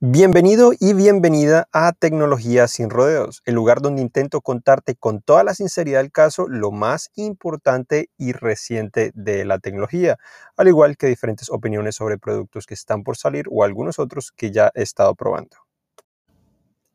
Bienvenido 0.00 0.72
y 0.78 0.92
bienvenida 0.92 1.68
a 1.72 1.92
Tecnología 1.92 2.66
sin 2.66 2.90
Rodeos, 2.90 3.42
el 3.44 3.54
lugar 3.54 3.80
donde 3.80 4.02
intento 4.02 4.40
contarte 4.40 4.96
con 4.96 5.22
toda 5.22 5.44
la 5.44 5.54
sinceridad 5.54 6.00
del 6.00 6.10
caso 6.10 6.48
lo 6.48 6.72
más 6.72 7.10
importante 7.14 8.10
y 8.18 8.32
reciente 8.32 9.12
de 9.14 9.44
la 9.44 9.60
tecnología, 9.60 10.18
al 10.56 10.66
igual 10.66 10.96
que 10.96 11.06
diferentes 11.06 11.48
opiniones 11.48 11.94
sobre 11.94 12.18
productos 12.18 12.66
que 12.66 12.74
están 12.74 13.04
por 13.04 13.16
salir 13.16 13.46
o 13.50 13.62
algunos 13.62 14.00
otros 14.00 14.32
que 14.32 14.50
ya 14.50 14.72
he 14.74 14.82
estado 14.82 15.14
probando. 15.14 15.65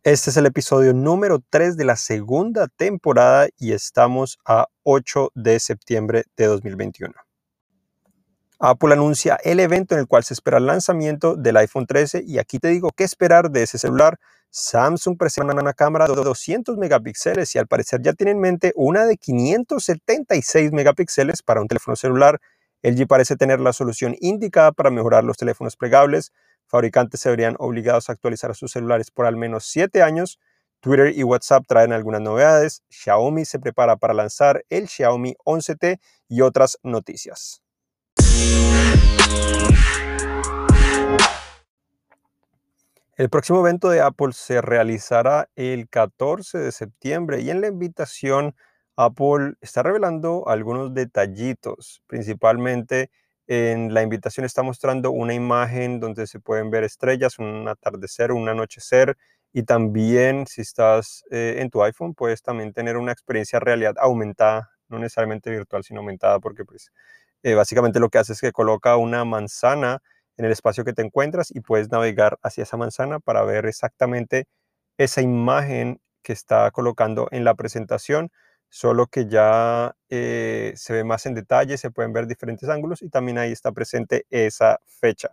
Este 0.04 0.32
es 0.32 0.38
el 0.38 0.48
episodio 0.48 0.96
número 0.96 1.44
3 1.52 1.78
de 1.78 1.86
la 1.86 1.96
segunda 1.96 2.68
temporada 2.68 3.50
y 3.60 3.74
estamos 3.74 4.40
a 4.46 4.66
8 4.82 5.30
de 5.36 5.59
septiembre 5.59 6.23
de 6.36 6.48
2021. 6.48 7.14
Apple 8.58 8.94
anuncia 8.94 9.38
el 9.44 9.59
evento 9.59 9.94
en 9.94 10.02
el 10.02 10.08
cual 10.08 10.23
se 10.23 10.34
espera 10.34 10.58
el 10.58 10.66
lanzamiento 10.66 11.36
del 11.36 11.56
iPhone 11.58 11.86
13 11.86 12.23
y 12.26 12.40
aquí 12.40 12.58
te 12.58 12.70
digo 12.70 12.90
qué 12.98 13.04
esperar 13.04 13.52
de 13.52 13.62
ese 13.62 13.78
celular. 13.78 14.18
Samsung 14.50 15.20
presenta 15.20 15.54
una 15.54 15.73
cámara 15.73 16.08
de 16.08 16.16
200 16.16 16.78
megapíxeles 16.78 17.54
y 17.54 17.59
al 17.59 17.68
parecer 17.68 18.02
ya 18.02 18.14
tiene 18.14 18.31
en 18.31 18.40
mente 18.40 18.73
una 18.76 19.06
de 19.06 19.18
576 19.18 20.72
megapíxeles 20.72 21.44
para 21.44 21.62
un 21.62 21.68
teléfono 21.68 21.95
celular. 21.95 22.42
LG 22.81 23.06
parece 23.06 23.36
tener 23.36 23.59
la 23.59 23.72
solución 23.72 24.16
indicada 24.20 24.72
para 24.72 24.90
mejorar 24.90 25.23
los 25.23 25.38
teléfonos 25.38 25.76
plegables. 25.76 26.31
Fabricantes 26.71 27.20
se 27.20 27.30
verían 27.30 27.57
obligados 27.59 28.07
a 28.07 28.13
actualizar 28.13 28.55
sus 28.55 28.71
celulares 28.71 29.11
por 29.11 29.25
al 29.25 29.35
menos 29.35 29.66
7 29.66 30.02
años. 30.03 30.39
Twitter 30.80 31.11
y 31.13 31.21
WhatsApp 31.23 31.66
traen 31.67 31.91
algunas 31.91 32.21
novedades. 32.21 32.81
Xiaomi 32.89 33.44
se 33.44 33.59
prepara 33.59 33.97
para 33.97 34.13
lanzar 34.13 34.63
el 34.70 34.88
Xiaomi 34.88 35.35
11T 35.44 35.99
y 36.30 36.39
otras 36.39 36.80
noticias. 36.81 37.61
El 43.17 43.30
próximo 43.30 43.59
evento 43.59 43.89
de 43.89 44.00
Apple 44.00 44.31
se 44.31 44.61
realizará 44.61 45.50
el 45.58 45.89
14 45.89 46.58
de 46.58 46.72
septiembre 46.72 47.41
y 47.41 47.50
en 47.50 47.59
la 47.59 47.67
invitación 47.67 48.56
Apple 48.95 49.56
está 49.59 49.83
revelando 49.83 50.47
algunos 50.47 50.94
detallitos, 50.94 52.02
principalmente 52.08 53.11
en 53.47 53.94
la 53.94 54.02
invitación 54.02 54.45
está 54.45 54.64
mostrando 54.64 55.11
una 55.11 55.34
imagen 55.34 56.00
donde 56.00 56.28
se 56.28 56.39
pueden 56.39 56.70
ver 56.70 56.84
estrellas, 56.84 57.39
un 57.39 57.67
atardecer, 57.67 58.31
un 58.31 58.50
anochecer 58.50 59.17
y 59.53 59.64
también 59.64 60.47
si 60.47 60.61
estás 60.61 61.23
eh, 61.31 61.58
en 61.59 61.69
tu 61.69 61.84
iPhone 61.84 62.14
puedes 62.14 62.42
también 62.42 62.73
tener 62.73 62.97
una 62.97 63.12
experiencia 63.12 63.59
realidad 63.59 63.95
aumentada, 64.00 64.72
no 64.88 65.00
necesariamente 65.00 65.50
virtual 65.50 65.84
sino 65.84 66.00
aumentada 66.00 66.39
porque 66.39 66.66
pues 66.66 66.92
eh, 67.44 67.56
básicamente 67.56 68.00
lo 68.00 68.09
que 68.09 68.19
hace 68.19 68.34
es 68.34 68.42
que 68.42 68.52
coloca 68.52 68.95
una 68.97 69.25
manzana 69.25 70.00
en 70.38 70.45
el 70.45 70.52
espacio 70.52 70.86
que 70.86 70.94
te 70.94 71.02
encuentras 71.02 71.52
y 71.52 71.62
puedes 71.62 71.89
navegar 71.92 72.39
hacia 72.44 72.64
esa 72.64 72.78
manzana 72.78 73.19
para 73.19 73.44
ver 73.44 73.66
exactamente 73.66 74.45
esa 74.97 75.22
imagen 75.22 76.00
que 76.23 76.34
está 76.34 76.69
colocando 76.72 77.28
en 77.31 77.44
la 77.44 77.56
presentación, 77.56 78.31
solo 78.72 79.08
que 79.08 79.27
ya 79.27 79.95
eh, 80.09 80.73
se 80.77 80.94
ve 80.94 81.03
más 81.03 81.25
en 81.25 81.36
detalle, 81.36 81.77
se 81.77 81.91
pueden 81.91 82.14
ver 82.14 82.25
diferentes 82.25 82.69
ángulos 82.69 83.02
y 83.02 83.09
también 83.09 83.38
ahí 83.38 83.52
está 83.52 83.73
presente 83.73 84.25
esa 84.30 84.80
fecha. 84.86 85.30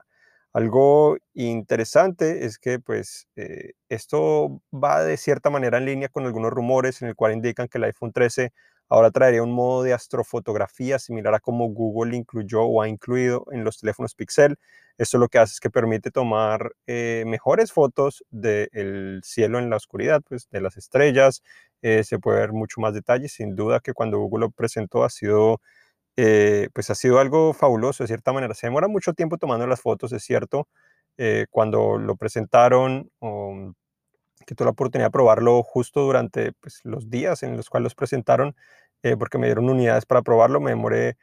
Algo 0.52 1.16
interesante 1.34 2.44
es 2.46 2.58
que 2.58 2.80
pues 2.80 3.28
eh, 3.36 3.74
esto 3.88 4.60
va 4.74 5.04
de 5.04 5.16
cierta 5.16 5.50
manera 5.50 5.78
en 5.78 5.84
línea 5.84 6.08
con 6.08 6.26
algunos 6.26 6.50
rumores 6.52 7.00
en 7.00 7.08
el 7.08 7.14
cual 7.14 7.32
indican 7.32 7.68
que 7.68 7.78
el 7.78 7.84
iPhone 7.84 8.12
13 8.12 8.52
Ahora 8.88 9.10
traería 9.10 9.42
un 9.42 9.52
modo 9.52 9.82
de 9.82 9.92
astrofotografía 9.92 10.98
similar 10.98 11.34
a 11.34 11.40
como 11.40 11.66
Google 11.68 12.16
incluyó 12.16 12.62
o 12.62 12.80
ha 12.82 12.88
incluido 12.88 13.44
en 13.52 13.64
los 13.64 13.78
teléfonos 13.78 14.14
Pixel. 14.14 14.56
Esto 14.96 15.18
lo 15.18 15.28
que 15.28 15.38
hace 15.38 15.52
es 15.52 15.60
que 15.60 15.70
permite 15.70 16.10
tomar 16.10 16.72
eh, 16.86 17.24
mejores 17.26 17.72
fotos 17.72 18.24
del 18.30 19.20
cielo 19.24 19.58
en 19.58 19.70
la 19.70 19.76
oscuridad, 19.76 20.22
pues 20.28 20.48
de 20.50 20.60
las 20.60 20.76
estrellas. 20.76 21.42
Eh, 21.82 22.02
se 22.04 22.18
puede 22.18 22.40
ver 22.40 22.52
mucho 22.52 22.80
más 22.80 22.94
detalle. 22.94 23.28
Sin 23.28 23.54
duda 23.54 23.80
que 23.80 23.92
cuando 23.92 24.18
Google 24.18 24.46
lo 24.46 24.50
presentó 24.50 25.04
ha 25.04 25.10
sido, 25.10 25.60
eh, 26.16 26.68
pues 26.74 26.90
ha 26.90 26.94
sido 26.96 27.20
algo 27.20 27.52
fabuloso 27.54 28.04
de 28.04 28.08
cierta 28.08 28.32
manera. 28.32 28.54
Se 28.54 28.68
demora 28.68 28.88
mucho 28.88 29.14
tiempo 29.14 29.38
tomando 29.38 29.66
las 29.66 29.80
fotos, 29.82 30.12
es 30.12 30.24
cierto. 30.24 30.68
cuando 31.50 31.98
lo 31.98 32.16
presentaron, 32.16 33.10
que 34.48 34.54
tuve 34.54 34.66
la 34.66 34.70
oportunidad 34.70 35.08
de 35.08 35.12
probarlo 35.12 35.62
justo 35.62 36.00
durante 36.00 36.52
pues, 36.54 36.80
los 36.84 37.10
días 37.10 37.42
en 37.42 37.56
los 37.58 37.68
cuales 37.68 37.84
los 37.84 37.94
presentaron, 37.94 38.56
eh, 39.02 39.14
porque 39.16 39.36
me 39.36 39.46
dieron 39.46 39.68
unidades 39.68 40.06
para 40.06 40.22
probarlo. 40.22 40.58
Me 40.58 40.70
demoré, 40.70 41.18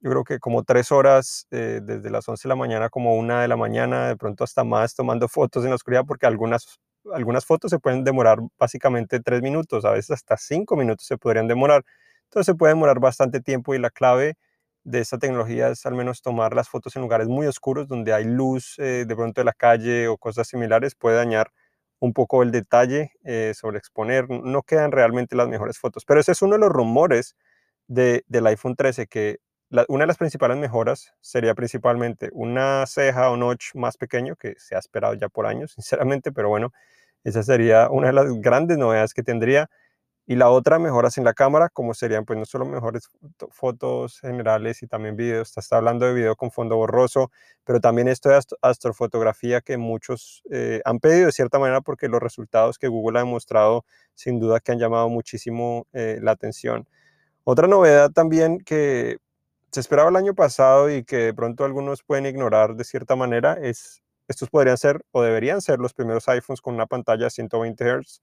yo 0.00 0.10
creo 0.10 0.24
que 0.24 0.38
como 0.38 0.62
tres 0.62 0.92
horas, 0.92 1.48
eh, 1.50 1.80
desde 1.82 2.08
las 2.10 2.28
11 2.28 2.46
de 2.46 2.50
la 2.50 2.56
mañana 2.56 2.88
como 2.88 3.16
una 3.16 3.42
de 3.42 3.48
la 3.48 3.56
mañana, 3.56 4.06
de 4.08 4.16
pronto 4.16 4.44
hasta 4.44 4.62
más, 4.62 4.94
tomando 4.94 5.26
fotos 5.28 5.64
en 5.64 5.70
la 5.70 5.76
oscuridad, 5.76 6.04
porque 6.06 6.26
algunas, 6.26 6.78
algunas 7.12 7.44
fotos 7.44 7.70
se 7.72 7.80
pueden 7.80 8.04
demorar 8.04 8.38
básicamente 8.58 9.18
tres 9.20 9.42
minutos, 9.42 9.84
a 9.84 9.90
veces 9.90 10.12
hasta 10.12 10.36
cinco 10.36 10.76
minutos 10.76 11.04
se 11.06 11.18
podrían 11.18 11.48
demorar. 11.48 11.84
Entonces 12.26 12.46
se 12.46 12.54
puede 12.54 12.74
demorar 12.74 13.00
bastante 13.00 13.40
tiempo 13.40 13.74
y 13.74 13.78
la 13.80 13.90
clave 13.90 14.36
de 14.84 15.00
esta 15.00 15.18
tecnología 15.18 15.68
es 15.70 15.84
al 15.84 15.94
menos 15.96 16.22
tomar 16.22 16.54
las 16.54 16.68
fotos 16.68 16.94
en 16.94 17.02
lugares 17.02 17.26
muy 17.26 17.46
oscuros 17.48 17.88
donde 17.88 18.12
hay 18.12 18.24
luz 18.24 18.76
eh, 18.78 19.04
de 19.06 19.16
pronto 19.16 19.40
de 19.40 19.46
la 19.46 19.52
calle 19.52 20.06
o 20.08 20.16
cosas 20.16 20.46
similares, 20.46 20.94
puede 20.94 21.16
dañar 21.16 21.50
un 22.00 22.12
poco 22.12 22.42
el 22.42 22.50
detalle 22.52 23.12
eh, 23.24 23.52
sobre 23.54 23.78
exponer, 23.78 24.28
no 24.30 24.62
quedan 24.62 24.92
realmente 24.92 25.36
las 25.36 25.48
mejores 25.48 25.78
fotos. 25.78 26.04
Pero 26.04 26.20
ese 26.20 26.32
es 26.32 26.42
uno 26.42 26.54
de 26.54 26.60
los 26.60 26.70
rumores 26.70 27.36
de, 27.88 28.24
del 28.28 28.46
iPhone 28.46 28.76
13, 28.76 29.06
que 29.06 29.38
una 29.88 30.04
de 30.04 30.06
las 30.06 30.16
principales 30.16 30.56
mejoras 30.56 31.12
sería 31.20 31.54
principalmente 31.54 32.30
una 32.32 32.86
ceja 32.86 33.30
o 33.30 33.36
notch 33.36 33.74
más 33.74 33.96
pequeño, 33.96 34.36
que 34.36 34.54
se 34.58 34.74
ha 34.76 34.78
esperado 34.78 35.14
ya 35.14 35.28
por 35.28 35.46
años, 35.46 35.72
sinceramente, 35.76 36.32
pero 36.32 36.48
bueno, 36.48 36.72
esa 37.24 37.42
sería 37.42 37.88
una 37.90 38.08
de 38.08 38.12
las 38.14 38.26
grandes 38.40 38.78
novedades 38.78 39.14
que 39.14 39.22
tendría. 39.22 39.68
Y 40.30 40.36
la 40.36 40.50
otra, 40.50 40.78
mejoras 40.78 41.16
en 41.16 41.24
la 41.24 41.32
cámara, 41.32 41.70
como 41.70 41.94
serían 41.94 42.26
pues 42.26 42.38
no 42.38 42.44
solo 42.44 42.66
mejores 42.66 43.08
fotos 43.50 44.20
generales 44.20 44.82
y 44.82 44.86
también 44.86 45.16
videos, 45.16 45.56
está 45.56 45.78
hablando 45.78 46.04
de 46.04 46.12
video 46.12 46.36
con 46.36 46.50
fondo 46.50 46.76
borroso, 46.76 47.30
pero 47.64 47.80
también 47.80 48.08
esto 48.08 48.28
de 48.28 48.38
astrofotografía 48.60 49.62
que 49.62 49.78
muchos 49.78 50.42
eh, 50.50 50.82
han 50.84 50.98
pedido 51.00 51.26
de 51.26 51.32
cierta 51.32 51.58
manera 51.58 51.80
porque 51.80 52.08
los 52.08 52.20
resultados 52.20 52.76
que 52.76 52.88
Google 52.88 53.20
ha 53.20 53.22
demostrado 53.22 53.86
sin 54.12 54.38
duda 54.38 54.60
que 54.60 54.70
han 54.72 54.78
llamado 54.78 55.08
muchísimo 55.08 55.86
eh, 55.94 56.18
la 56.20 56.32
atención. 56.32 56.86
Otra 57.44 57.66
novedad 57.66 58.10
también 58.10 58.58
que 58.58 59.16
se 59.72 59.80
esperaba 59.80 60.10
el 60.10 60.16
año 60.16 60.34
pasado 60.34 60.90
y 60.90 61.04
que 61.04 61.16
de 61.16 61.32
pronto 61.32 61.64
algunos 61.64 62.02
pueden 62.02 62.26
ignorar 62.26 62.74
de 62.74 62.84
cierta 62.84 63.16
manera 63.16 63.54
es, 63.54 64.02
estos 64.28 64.50
podrían 64.50 64.76
ser 64.76 65.00
o 65.10 65.22
deberían 65.22 65.62
ser 65.62 65.78
los 65.78 65.94
primeros 65.94 66.28
iPhones 66.28 66.60
con 66.60 66.74
una 66.74 66.84
pantalla 66.84 67.24
de 67.24 67.30
120 67.30 67.82
Hz 67.82 68.20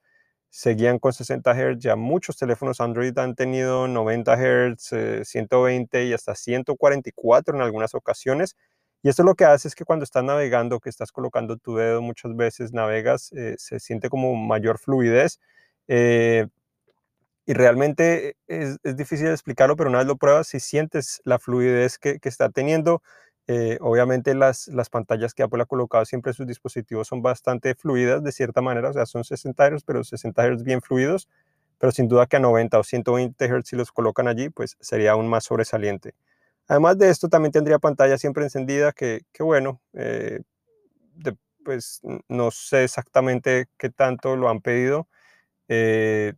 seguían 0.50 1.00
con 1.00 1.14
60 1.14 1.54
Hz. 1.54 1.80
Ya 1.80 1.96
muchos 1.96 2.38
teléfonos 2.38 2.82
Android 2.82 3.18
han 3.18 3.36
tenido 3.36 3.88
90 3.88 4.36
Hz, 4.38 5.28
120 5.28 6.06
y 6.06 6.14
hasta 6.14 6.36
144 6.36 7.56
en 7.56 7.62
algunas 7.62 7.96
ocasiones. 7.96 8.56
Y 9.04 9.10
esto 9.10 9.24
lo 9.24 9.36
que 9.36 9.46
hace 9.46 9.68
es 9.68 9.76
que 9.76 9.86
cuando 9.86 10.04
estás 10.04 10.24
navegando, 10.24 10.80
que 10.80 10.90
estás 10.90 11.12
colocando 11.12 11.58
tu 11.58 11.76
dedo 11.76 12.02
muchas 12.02 12.36
veces, 12.36 12.74
navegas, 12.74 13.32
eh, 13.34 13.56
se 13.58 13.80
siente 13.80 14.10
como 14.10 14.36
mayor 14.36 14.80
fluidez. 14.80 15.40
Eh, 15.88 16.48
y 17.46 17.54
realmente 17.54 18.38
es, 18.48 18.80
difícil 18.84 19.28
explicarlo, 19.28 19.76
pero 19.76 19.90
una 19.90 20.00
vez 20.00 20.08
lo 20.08 20.18
pruebas, 20.18 20.48
si 20.48 20.60
sientes 20.60 21.22
la 21.26 21.38
fluidez 21.38 22.00
que 22.00 22.20
está 22.24 22.50
teniendo, 22.50 23.04
eh, 23.48 23.78
obviamente 23.82 24.34
las, 24.36 24.68
las 24.70 24.90
pantallas 24.90 25.34
que 25.34 25.44
Apple 25.44 25.62
ha 25.62 25.66
colocado 25.66 26.06
siempre 26.06 26.32
en 26.32 26.36
sus 26.36 26.48
dispositivos 26.48 27.08
son 27.08 27.22
bastante 27.22 27.76
fluidas 27.76 28.24
de 28.24 28.32
cierta 28.32 28.62
manera, 28.62 28.90
o 28.90 28.94
sea, 28.94 29.06
son 29.06 29.24
60 29.24 29.70
Hz, 29.70 29.84
pero 29.86 30.04
60 30.04 30.44
Hz 30.56 30.64
bien 30.64 30.82
fluidos, 30.82 31.30
pero 31.80 31.92
sin 31.92 32.08
duda 32.08 32.28
que 32.28 32.38
a 32.38 32.40
90 32.40 32.80
o 32.80 32.84
120 32.84 33.48
Hz 33.48 33.68
si 33.70 33.76
los 33.76 33.92
colocan 33.92 34.28
allí, 34.28 34.50
pues 34.50 34.78
sería 34.80 35.12
aún 35.12 35.28
más 35.28 35.46
sobresaliente. 35.46 36.14
Además 36.68 36.98
de 36.98 37.10
esto, 37.12 37.30
también 37.30 37.52
tendría 37.52 37.80
pantalla 37.80 38.18
siempre 38.18 38.44
encendida, 38.44 38.92
que, 38.92 39.22
que 39.34 39.44
bueno, 39.44 39.82
eh, 39.94 40.42
pues 41.66 42.00
no 42.30 42.52
sé 42.52 42.86
exactamente 42.86 43.68
qué 43.78 43.90
tanto 43.90 44.38
lo 44.38 44.50
han 44.50 44.62
pedido. 44.62 45.10
Eh, 45.68 46.34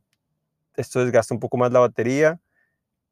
esto 0.75 1.03
desgasta 1.03 1.33
un 1.33 1.39
poco 1.39 1.57
más 1.57 1.71
la 1.71 1.79
batería. 1.79 2.39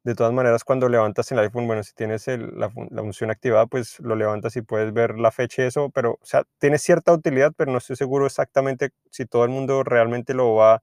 De 0.06 0.14
todas 0.14 0.32
maneras, 0.32 0.62
cuando 0.62 0.88
levantas 0.88 1.32
el 1.32 1.40
iPhone, 1.40 1.66
bueno, 1.66 1.82
si 1.82 1.92
tienes 1.92 2.28
la, 2.28 2.70
función 2.70 3.32
activada, 3.32 3.66
pues 3.66 3.98
lo 3.98 4.14
levantas 4.14 4.54
y 4.54 4.62
puedes 4.62 4.92
ver 4.92 5.18
la 5.18 5.32
fecha 5.32 5.64
y 5.64 5.66
eso, 5.66 5.90
pero, 5.90 6.12
o 6.12 6.24
sea, 6.24 6.44
tiene 6.60 6.78
cierta 6.78 7.12
utilidad, 7.12 7.52
pero 7.56 7.72
no 7.72 7.78
estoy 7.78 7.96
seguro 7.96 8.24
exactamente 8.24 8.90
si 9.10 9.26
todo 9.26 9.42
el 9.42 9.50
mundo 9.50 9.82
realmente 9.82 10.32
lo 10.32 10.54
va 10.54 10.80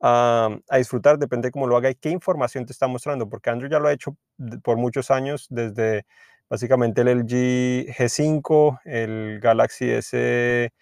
a, 0.00 0.50
disfrutar, 0.76 1.20
depende 1.20 1.48
de 1.48 1.52
cómo 1.52 1.68
lo 1.68 1.76
haga 1.76 1.90
y 1.90 1.94
qué 1.94 2.10
información 2.10 2.66
te 2.66 2.72
está 2.72 2.88
mostrando, 2.88 3.28
porque 3.28 3.50
Android 3.50 3.70
ya 3.70 3.78
lo 3.78 3.86
ha 3.86 3.92
hecho 3.92 4.16
por 4.64 4.76
muchos 4.76 5.12
años, 5.12 5.46
desde 5.48 6.04
básicamente 6.50 7.02
el 7.02 7.08
LG 7.10 7.94
G5, 7.96 8.80
el 8.86 9.38
Galaxy 9.38 9.88
S, 9.88 10.72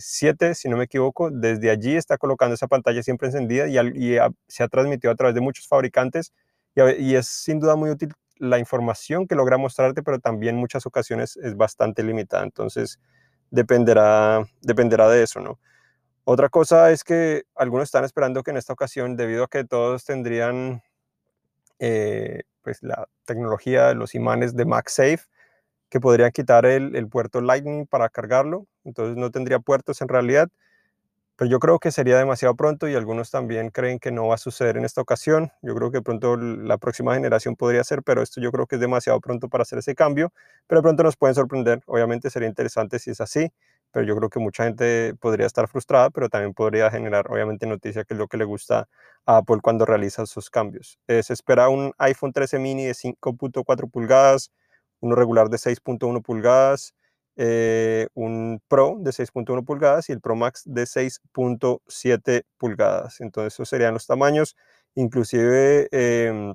7, 0.00 0.54
si 0.54 0.68
no 0.68 0.76
me 0.76 0.84
equivoco, 0.84 1.30
desde 1.30 1.70
allí 1.70 1.96
está 1.96 2.18
colocando 2.18 2.54
esa 2.54 2.68
pantalla 2.68 3.02
siempre 3.02 3.28
encendida 3.28 3.66
y, 3.68 4.18
se 4.46 4.62
ha 4.62 4.68
transmitido 4.68 5.12
a 5.12 5.16
través 5.16 5.34
de 5.34 5.40
muchos 5.40 5.66
fabricantes 5.66 6.32
y, 6.74 7.14
es 7.14 7.26
sin 7.26 7.60
duda 7.60 7.76
muy 7.76 7.90
útil 7.90 8.12
la 8.36 8.58
información 8.58 9.26
que 9.26 9.34
logra 9.34 9.58
mostrarte, 9.58 10.02
pero 10.02 10.20
también 10.20 10.56
muchas 10.56 10.86
ocasiones 10.86 11.36
es 11.36 11.56
bastante 11.56 12.02
limitada. 12.04 12.44
Entonces, 12.44 13.00
dependerá, 13.50 14.46
dependerá 14.62 15.08
de 15.08 15.22
eso, 15.22 15.40
¿no? 15.40 15.58
Otra 16.24 16.48
cosa 16.48 16.92
es 16.92 17.04
que 17.04 17.44
algunos 17.56 17.88
están 17.88 18.04
esperando 18.04 18.42
que 18.42 18.50
en 18.50 18.58
esta 18.58 18.72
ocasión, 18.72 19.16
debido 19.16 19.44
a 19.44 19.48
que 19.48 19.64
todos 19.64 20.04
tendrían 20.04 20.82
eh, 21.78 22.42
pues 22.62 22.82
la 22.82 23.08
tecnología 23.24 23.88
de 23.88 23.94
los 23.94 24.14
imanes 24.14 24.54
de 24.54 24.66
MagSafe, 24.66 25.20
que 25.90 26.00
podrían 26.00 26.30
quitar 26.32 26.66
el, 26.66 27.08
puerto 27.08 27.40
Lightning 27.40 27.86
para 27.86 28.08
cargarlo, 28.08 28.66
entonces 28.84 29.16
no 29.16 29.30
tendría 29.30 29.58
puertos 29.58 30.00
en 30.02 30.08
realidad. 30.08 30.48
Pero 31.36 31.50
yo 31.52 31.60
creo 31.60 31.78
que 31.78 31.92
sería 31.92 32.18
demasiado 32.18 32.56
pronto 32.56 32.88
y 32.88 32.96
algunos 32.96 33.30
también 33.30 33.70
creen 33.70 34.00
que 34.00 34.10
no 34.10 34.26
va 34.26 34.34
a 34.34 34.38
suceder 34.38 34.76
en 34.76 34.84
esta 34.84 35.00
ocasión. 35.00 35.52
Yo 35.62 35.72
creo 35.76 35.92
que 35.92 36.02
pronto 36.02 36.36
la 36.36 36.78
próxima 36.78 37.14
generación 37.14 37.54
podría 37.54 37.84
ser, 37.84 38.02
pero 38.02 38.22
esto 38.22 38.40
yo 38.40 38.50
creo 38.50 38.66
que 38.66 38.74
es 38.74 38.80
demasiado 38.80 39.20
pronto 39.20 39.48
para 39.48 39.62
hacer 39.62 39.78
ese 39.78 39.94
cambio. 39.94 40.32
Pero 40.66 40.82
pronto 40.82 41.04
nos 41.04 41.16
pueden 41.16 41.36
sorprender. 41.36 41.80
Obviamente 41.86 42.28
sería 42.28 42.48
interesante 42.48 42.98
si 42.98 43.12
es 43.12 43.20
así, 43.20 43.52
pero 43.92 44.04
yo 44.04 44.16
creo 44.16 44.30
que 44.30 44.40
mucha 44.40 44.64
gente 44.64 45.14
podría 45.20 45.46
estar 45.46 45.68
frustrada, 45.68 46.10
pero 46.10 46.28
también 46.28 46.54
podría 46.54 46.90
generar 46.90 47.30
obviamente 47.30 47.66
noticia 47.68 48.02
que 48.02 48.14
es 48.14 48.18
lo 48.18 48.26
que 48.26 48.36
le 48.36 48.44
gusta 48.44 48.88
a 49.24 49.36
Apple 49.36 49.58
cuando 49.62 49.84
realiza 49.86 50.26
sus 50.26 50.50
cambios. 50.50 50.98
Eh, 51.06 51.22
se 51.22 51.34
espera 51.34 51.68
un 51.68 51.92
iPhone 51.98 52.32
13 52.32 52.58
mini 52.58 52.84
de 52.86 52.94
5.4 52.94 53.88
pulgadas, 53.88 54.50
uno 55.00 55.14
regular 55.16 55.48
de 55.50 55.58
6.1 55.58 56.22
pulgadas, 56.22 56.94
eh, 57.36 58.08
un 58.14 58.60
Pro 58.68 58.96
de 59.00 59.12
6.1 59.12 59.64
pulgadas 59.64 60.08
y 60.08 60.12
el 60.12 60.20
Pro 60.20 60.36
Max 60.36 60.62
de 60.66 60.86
6.7 60.86 62.44
pulgadas. 62.58 63.20
Entonces 63.20 63.54
esos 63.54 63.68
serían 63.68 63.94
los 63.94 64.06
tamaños, 64.06 64.56
inclusive 64.94 65.88
em, 65.92 66.54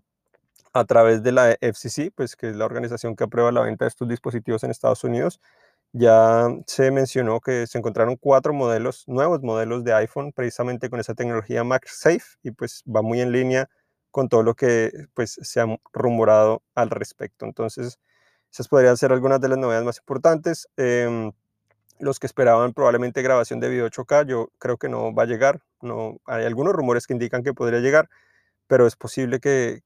a 0.73 0.85
través 0.85 1.23
de 1.23 1.31
la 1.31 1.51
FCC, 1.61 2.11
pues 2.15 2.35
que 2.35 2.49
es 2.49 2.55
la 2.55 2.65
organización 2.65 3.15
que 3.15 3.25
aprueba 3.25 3.51
la 3.51 3.61
venta 3.61 3.85
de 3.85 3.89
estos 3.89 4.07
dispositivos 4.07 4.63
en 4.63 4.71
Estados 4.71 5.03
Unidos, 5.03 5.39
ya 5.93 6.47
se 6.67 6.91
mencionó 6.91 7.39
que 7.39 7.67
se 7.67 7.77
encontraron 7.77 8.17
cuatro 8.17 8.53
nuevos 8.53 9.43
modelos 9.43 9.83
de 9.83 9.93
iPhone, 9.93 10.33
precisamente 10.33 10.89
con 10.89 10.99
esa 10.99 11.13
tecnología 11.15 11.63
MagSafe, 11.63 12.37
y 12.43 12.51
pues 12.51 12.83
va 12.87 13.01
muy 13.03 13.21
en 13.21 13.31
línea 13.31 13.69
con 14.11 14.29
todo 14.29 14.43
lo 14.43 14.55
que 14.55 14.91
pues 15.13 15.37
se 15.41 15.59
ha 15.61 15.67
rumorado 15.93 16.63
al 16.75 16.89
respecto. 16.89 17.45
Entonces, 17.45 17.99
esas 18.53 18.67
podrían 18.67 18.97
ser 18.97 19.11
algunas 19.11 19.41
de 19.41 19.49
las 19.49 19.57
novedades 19.57 19.83
más 19.83 19.97
importantes. 19.97 20.69
Em, 20.77 21.31
los 21.99 22.19
que 22.19 22.27
esperaban 22.27 22.73
probablemente 22.73 23.23
grabación 23.23 23.59
de 23.59 23.69
video 23.69 23.87
8K, 23.87 24.27
yo 24.27 24.49
creo 24.59 24.77
que 24.77 24.89
no 24.89 25.13
va 25.13 25.23
a 25.23 25.25
llegar. 25.25 25.61
No, 25.81 26.19
hay 26.25 26.45
algunos 26.45 26.73
rumores 26.73 27.07
que 27.07 27.13
indican 27.13 27.43
que 27.43 27.53
podría 27.55 27.79
llegar, 27.79 28.09
pero 28.67 28.87
es 28.87 28.95
posible 28.95 29.39
que, 29.39 29.81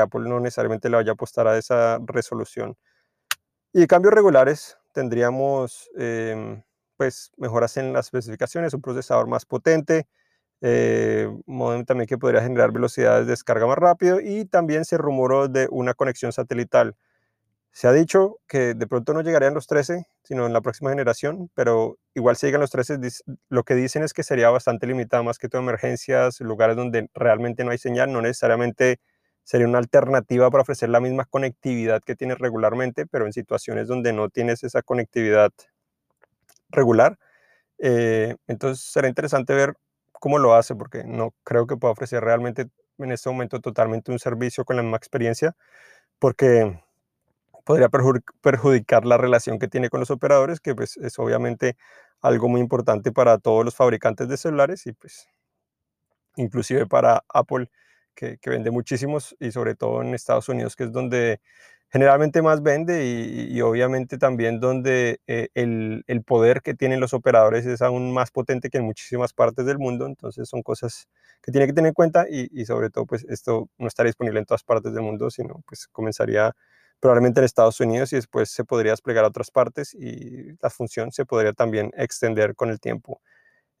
Apple 0.00 0.28
no 0.28 0.40
necesariamente 0.40 0.90
le 0.90 0.96
vaya 0.96 1.12
a 1.12 1.14
apostar 1.14 1.46
a 1.48 1.56
esa 1.58 1.98
resolución. 2.04 2.76
Y 3.72 3.86
cambios 3.86 4.14
regulares, 4.14 4.78
tendríamos 4.92 5.90
em, 5.96 6.62
pues 6.98 7.32
mejoras 7.38 7.76
en 7.78 7.94
las 7.94 8.06
especificaciones, 8.06 8.74
un 8.74 8.82
procesador 8.82 9.28
más 9.28 9.46
potente, 9.46 10.08
eh, 10.60 11.30
también 11.86 12.06
que 12.06 12.18
podría 12.18 12.42
generar 12.42 12.72
velocidades 12.72 13.26
de 13.26 13.32
descarga 13.32 13.66
más 13.66 13.78
rápido 13.78 14.20
y 14.20 14.44
también 14.44 14.84
se 14.84 14.98
rumoró 14.98 15.48
de 15.48 15.68
una 15.70 15.94
conexión 15.94 16.32
satelital. 16.32 16.96
Se 17.72 17.86
ha 17.86 17.92
dicho 17.92 18.38
que 18.48 18.74
de 18.74 18.86
pronto 18.86 19.14
no 19.14 19.22
llegarían 19.22 19.54
los 19.54 19.66
13, 19.66 20.06
sino 20.24 20.46
en 20.46 20.52
la 20.52 20.60
próxima 20.60 20.90
generación, 20.90 21.50
pero 21.54 21.98
igual 22.14 22.36
si 22.36 22.46
llegan 22.46 22.60
los 22.60 22.70
13, 22.70 22.98
lo 23.48 23.62
que 23.64 23.74
dicen 23.74 24.02
es 24.02 24.12
que 24.12 24.24
sería 24.24 24.50
bastante 24.50 24.86
limitada, 24.86 25.22
más 25.22 25.38
que 25.38 25.48
todo 25.48 25.62
emergencias, 25.62 26.40
lugares 26.40 26.76
donde 26.76 27.08
realmente 27.14 27.64
no 27.64 27.70
hay 27.70 27.78
señal, 27.78 28.12
no 28.12 28.22
necesariamente 28.22 28.98
sería 29.44 29.68
una 29.68 29.78
alternativa 29.78 30.50
para 30.50 30.62
ofrecer 30.62 30.88
la 30.90 31.00
misma 31.00 31.24
conectividad 31.24 32.02
que 32.02 32.16
tienes 32.16 32.38
regularmente, 32.38 33.06
pero 33.06 33.26
en 33.26 33.32
situaciones 33.32 33.86
donde 33.88 34.12
no 34.12 34.28
tienes 34.28 34.64
esa 34.64 34.82
conectividad 34.82 35.50
regular. 36.70 37.18
Eh, 37.78 38.36
entonces 38.48 38.84
será 38.84 39.08
interesante 39.08 39.54
ver 39.54 39.74
cómo 40.12 40.38
lo 40.38 40.54
hace, 40.54 40.74
porque 40.74 41.04
no 41.04 41.34
creo 41.44 41.66
que 41.66 41.76
pueda 41.76 41.92
ofrecer 41.92 42.22
realmente 42.24 42.68
en 42.98 43.12
este 43.12 43.30
momento 43.30 43.60
totalmente 43.60 44.12
un 44.12 44.18
servicio 44.18 44.64
con 44.64 44.76
la 44.76 44.82
misma 44.82 44.98
experiencia, 44.98 45.56
porque 46.18 46.80
podría 47.64 47.88
perjudicar 47.88 49.06
la 49.06 49.16
relación 49.16 49.58
que 49.58 49.68
tiene 49.68 49.90
con 49.90 50.00
los 50.00 50.10
operadores, 50.10 50.60
que 50.60 50.74
pues 50.74 50.96
es 50.96 51.18
obviamente 51.18 51.76
algo 52.20 52.48
muy 52.48 52.60
importante 52.60 53.12
para 53.12 53.38
todos 53.38 53.64
los 53.64 53.74
fabricantes 53.76 54.28
de 54.28 54.36
celulares 54.36 54.86
y 54.86 54.92
pues 54.92 55.28
inclusive 56.36 56.86
para 56.86 57.24
Apple, 57.28 57.70
que, 58.14 58.38
vende 58.46 58.70
muchísimos 58.70 59.36
y 59.40 59.50
sobre 59.52 59.74
todo 59.74 60.02
en 60.02 60.14
Estados 60.14 60.48
Unidos, 60.48 60.76
que 60.76 60.84
es 60.84 60.92
donde 60.92 61.40
generalmente 61.88 62.42
más 62.42 62.62
vende 62.62 63.06
y, 63.06 63.60
obviamente 63.62 64.18
también 64.18 64.60
donde 64.60 65.20
eh, 65.26 65.48
el, 65.54 66.04
poder 66.26 66.62
que 66.62 66.74
tienen 66.74 67.00
los 67.00 67.14
operadores 67.14 67.66
es 67.66 67.82
aún 67.82 68.12
más 68.12 68.30
potente 68.30 68.70
que 68.70 68.78
en 68.78 68.84
muchísimas 68.84 69.32
partes 69.32 69.66
del 69.66 69.78
mundo, 69.78 70.06
entonces 70.06 70.48
son 70.48 70.62
cosas 70.62 71.08
que 71.42 71.50
tiene 71.50 71.66
que 71.66 71.72
tener 71.72 71.88
en 71.88 71.94
cuenta 71.94 72.26
y, 72.30 72.48
y 72.52 72.66
sobre 72.66 72.90
todo 72.90 73.06
pues 73.06 73.24
esto 73.28 73.68
no 73.78 73.88
estaría 73.88 74.10
disponible 74.10 74.38
en 74.40 74.46
todas 74.46 74.62
partes 74.62 74.92
del 74.92 75.02
mundo, 75.02 75.30
sino 75.30 75.62
pues 75.66 75.88
comenzaría 75.88 76.54
probablemente 77.00 77.40
en 77.40 77.44
Estados 77.44 77.80
Unidos 77.80 78.12
y 78.12 78.16
después 78.16 78.50
se 78.50 78.64
podría 78.64 78.92
desplegar 78.92 79.24
a 79.24 79.28
otras 79.28 79.50
partes 79.50 79.94
y 79.94 80.52
la 80.60 80.70
función 80.70 81.10
se 81.12 81.24
podría 81.24 81.52
también 81.52 81.90
extender 81.96 82.54
con 82.54 82.70
el 82.70 82.78
tiempo. 82.78 83.20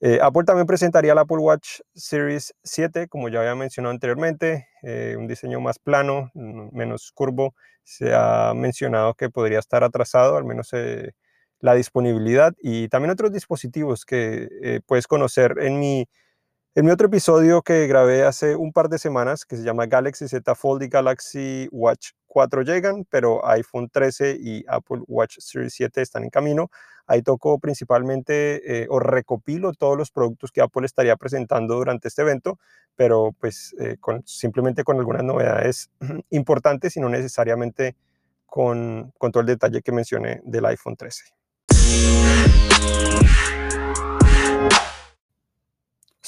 Eh, 0.02 0.18
Apple 0.22 0.44
también 0.44 0.66
presentaría 0.66 1.14
la 1.14 1.22
Apple 1.22 1.38
Watch 1.38 1.80
Series 1.94 2.54
7, 2.64 3.06
como 3.08 3.28
ya 3.28 3.40
había 3.40 3.54
mencionado 3.54 3.92
anteriormente, 3.92 4.68
eh, 4.82 5.14
un 5.18 5.26
diseño 5.26 5.60
más 5.60 5.78
plano, 5.78 6.30
menos 6.34 7.12
curvo. 7.12 7.54
Se 7.84 8.14
ha 8.14 8.54
mencionado 8.54 9.14
que 9.14 9.28
podría 9.28 9.58
estar 9.58 9.84
atrasado, 9.84 10.38
al 10.38 10.44
menos 10.44 10.70
eh, 10.72 11.12
la 11.60 11.74
disponibilidad, 11.74 12.54
y 12.62 12.88
también 12.88 13.10
otros 13.10 13.30
dispositivos 13.32 14.06
que 14.06 14.80
puedes 14.86 15.06
conocer 15.06 15.56
en 15.60 15.78
mi 15.78 16.08
en 16.76 16.86
mi 16.86 16.92
otro 16.92 17.08
episodio 17.08 17.62
que 17.62 17.86
grabé 17.88 18.22
hace 18.24 18.54
un 18.54 18.72
par 18.72 18.88
de 18.88 18.98
semanas, 18.98 19.44
que 19.44 19.56
se 19.56 19.64
llama 19.64 19.86
Galaxy 19.86 20.28
Z 20.28 20.54
Fold 20.54 20.84
y 20.84 20.88
Galaxy 20.88 21.68
Watch 21.72 22.12
4 22.30 22.62
llegan, 22.62 23.04
pero 23.10 23.46
iPhone 23.46 23.90
13 23.90 24.38
y 24.40 24.64
Apple 24.68 25.02
Watch 25.08 25.38
Series 25.40 25.74
7 25.74 26.00
están 26.00 26.22
en 26.22 26.30
camino. 26.30 26.70
Ahí 27.06 27.22
toco 27.22 27.58
principalmente 27.58 28.82
eh, 28.82 28.86
o 28.88 29.00
recopilo 29.00 29.72
todos 29.72 29.98
los 29.98 30.12
productos 30.12 30.52
que 30.52 30.60
Apple 30.60 30.86
estaría 30.86 31.16
presentando 31.16 31.74
durante 31.74 32.06
este 32.06 32.22
evento, 32.22 32.58
pero 32.94 33.34
pues 33.38 33.74
eh, 33.80 33.96
simplemente 34.24 34.84
con 34.84 34.98
algunas 34.98 35.24
novedades 35.24 35.90
importantes 36.30 36.96
y 36.96 37.00
no 37.00 37.08
necesariamente 37.08 37.96
con, 38.46 39.12
con 39.18 39.32
todo 39.32 39.40
el 39.40 39.48
detalle 39.48 39.82
que 39.82 39.90
mencioné 39.90 40.40
del 40.44 40.66
iPhone 40.66 40.96
13. 40.96 41.24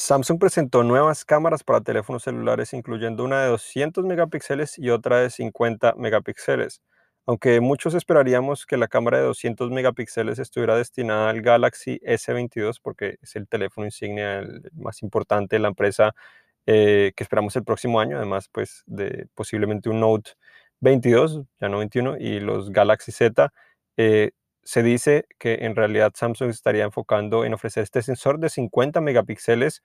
Samsung 0.03 0.41
presentó 0.41 0.83
nuevas 0.83 1.25
cámaras 1.25 1.63
para 1.63 1.81
teléfonos 1.81 2.25
celulares, 2.25 2.73
incluyendo 2.73 3.23
una 3.23 3.41
de 3.45 3.51
200 3.51 4.05
megapíxeles 4.05 4.77
y 4.77 4.91
otra 4.91 5.21
de 5.21 5.31
50 5.31 5.95
megapíxeles. 5.97 6.83
Aunque 7.25 7.61
muchos 7.61 7.95
esperaríamos 7.95 8.67
que 8.67 8.77
la 8.77 8.89
cámara 8.89 9.19
de 9.19 9.27
200 9.27 9.71
megapíxeles 9.71 10.41
estuviera 10.41 10.77
destinada 10.77 11.31
al 11.31 11.41
Galaxy 11.41 12.01
S22, 12.05 12.81
porque 12.83 13.17
es 13.23 13.37
el 13.37 13.47
teléfono 13.47 13.87
insignia 13.87 14.43
más 14.73 15.05
importante 15.05 15.55
de 15.55 15.61
la 15.61 15.69
empresa 15.69 16.13
eh, 16.67 17.13
que 17.15 17.23
esperamos 17.23 17.55
el 17.55 17.63
próximo 17.63 18.01
año, 18.01 18.17
además 18.17 18.49
pues 18.51 18.83
de 18.87 19.29
posiblemente 19.37 19.89
un 19.89 20.01
Note 20.01 20.33
22, 20.81 21.43
ya 21.61 21.69
no 21.69 21.79
21, 21.79 22.17
y 22.19 22.41
los 22.41 22.71
Galaxy 22.73 23.13
Z. 23.13 23.53
Eh, 23.97 24.33
se 24.65 24.83
dice 24.83 25.27
que 25.39 25.59
en 25.63 25.77
realidad 25.77 26.13
Samsung 26.15 26.51
estaría 26.51 26.85
enfocando 26.85 27.45
en 27.45 27.55
ofrecer 27.55 27.83
este 27.83 28.03
sensor 28.03 28.39
de 28.39 28.49
50 28.49 29.01
megapíxeles 29.01 29.83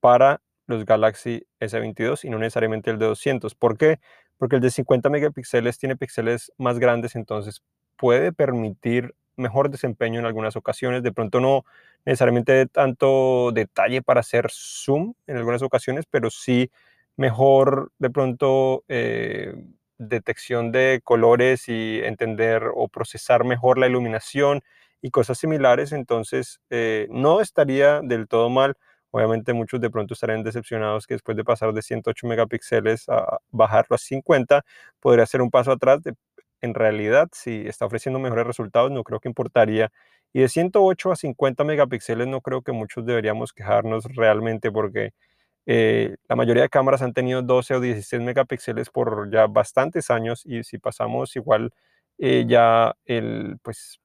para 0.00 0.42
los 0.66 0.84
Galaxy 0.84 1.46
S22 1.60 2.24
y 2.24 2.30
no 2.30 2.38
necesariamente 2.38 2.90
el 2.90 2.98
de 2.98 3.06
200. 3.06 3.54
¿Por 3.54 3.78
qué? 3.78 4.00
Porque 4.38 4.56
el 4.56 4.62
de 4.62 4.70
50 4.70 5.10
megapíxeles 5.10 5.78
tiene 5.78 5.96
píxeles 5.96 6.52
más 6.58 6.78
grandes, 6.78 7.16
entonces 7.16 7.62
puede 7.96 8.32
permitir 8.32 9.14
mejor 9.36 9.70
desempeño 9.70 10.20
en 10.20 10.26
algunas 10.26 10.56
ocasiones. 10.56 11.02
De 11.02 11.12
pronto 11.12 11.40
no 11.40 11.64
necesariamente 12.04 12.66
tanto 12.66 13.50
detalle 13.52 14.02
para 14.02 14.20
hacer 14.20 14.48
zoom 14.50 15.14
en 15.26 15.36
algunas 15.38 15.62
ocasiones, 15.62 16.04
pero 16.10 16.30
sí 16.30 16.70
mejor 17.16 17.92
de 17.98 18.10
pronto 18.10 18.84
eh, 18.88 19.54
detección 19.98 20.72
de 20.72 21.00
colores 21.04 21.68
y 21.68 22.00
entender 22.04 22.64
o 22.74 22.88
procesar 22.88 23.44
mejor 23.44 23.78
la 23.78 23.86
iluminación 23.88 24.62
y 25.02 25.10
cosas 25.10 25.38
similares, 25.38 25.92
entonces 25.92 26.60
eh, 26.70 27.06
no 27.10 27.40
estaría 27.40 28.00
del 28.02 28.28
todo 28.28 28.50
mal. 28.50 28.74
Obviamente 29.10 29.52
muchos 29.54 29.80
de 29.80 29.90
pronto 29.90 30.14
estarían 30.14 30.42
decepcionados 30.44 31.06
que 31.06 31.14
después 31.14 31.36
de 31.36 31.44
pasar 31.44 31.72
de 31.72 31.82
108 31.82 32.26
megapíxeles 32.26 33.08
a 33.08 33.38
bajarlo 33.50 33.94
a 33.96 33.98
50, 33.98 34.64
podría 35.00 35.26
ser 35.26 35.40
un 35.42 35.50
paso 35.50 35.72
atrás. 35.72 36.00
en 36.60 36.74
realidad, 36.74 37.28
si 37.32 37.66
está 37.66 37.86
ofreciendo 37.86 38.18
mejores 38.18 38.46
resultados, 38.46 38.90
no 38.90 39.04
creo 39.04 39.20
que 39.20 39.28
importaría 39.28 39.90
Y 40.32 40.40
de 40.40 40.48
108 40.48 41.12
a 41.12 41.16
50 41.16 41.64
megapíxeles 41.64 42.26
no 42.28 42.40
creo 42.40 42.62
que 42.62 42.72
muchos 42.72 43.06
deberíamos 43.06 43.52
quejarnos 43.52 44.04
realmente 44.16 44.70
porque 44.72 45.12
eh, 45.70 46.16
la 46.30 46.34
mayoría 46.34 46.62
de 46.62 46.70
cámaras 46.70 47.02
han 47.02 47.12
tenido 47.12 47.42
12 47.42 47.74
o 47.74 47.80
16 47.80 48.22
megapíxeles 48.22 48.88
por 48.88 49.30
ya 49.30 49.46
bastantes 49.46 50.10
años 50.10 50.42
y 50.46 50.64
si 50.64 50.78
pasamos 50.78 51.36
igual 51.36 51.74
eh, 52.16 52.46
ya 52.48 52.96
el, 53.04 53.58
pues, 53.62 54.00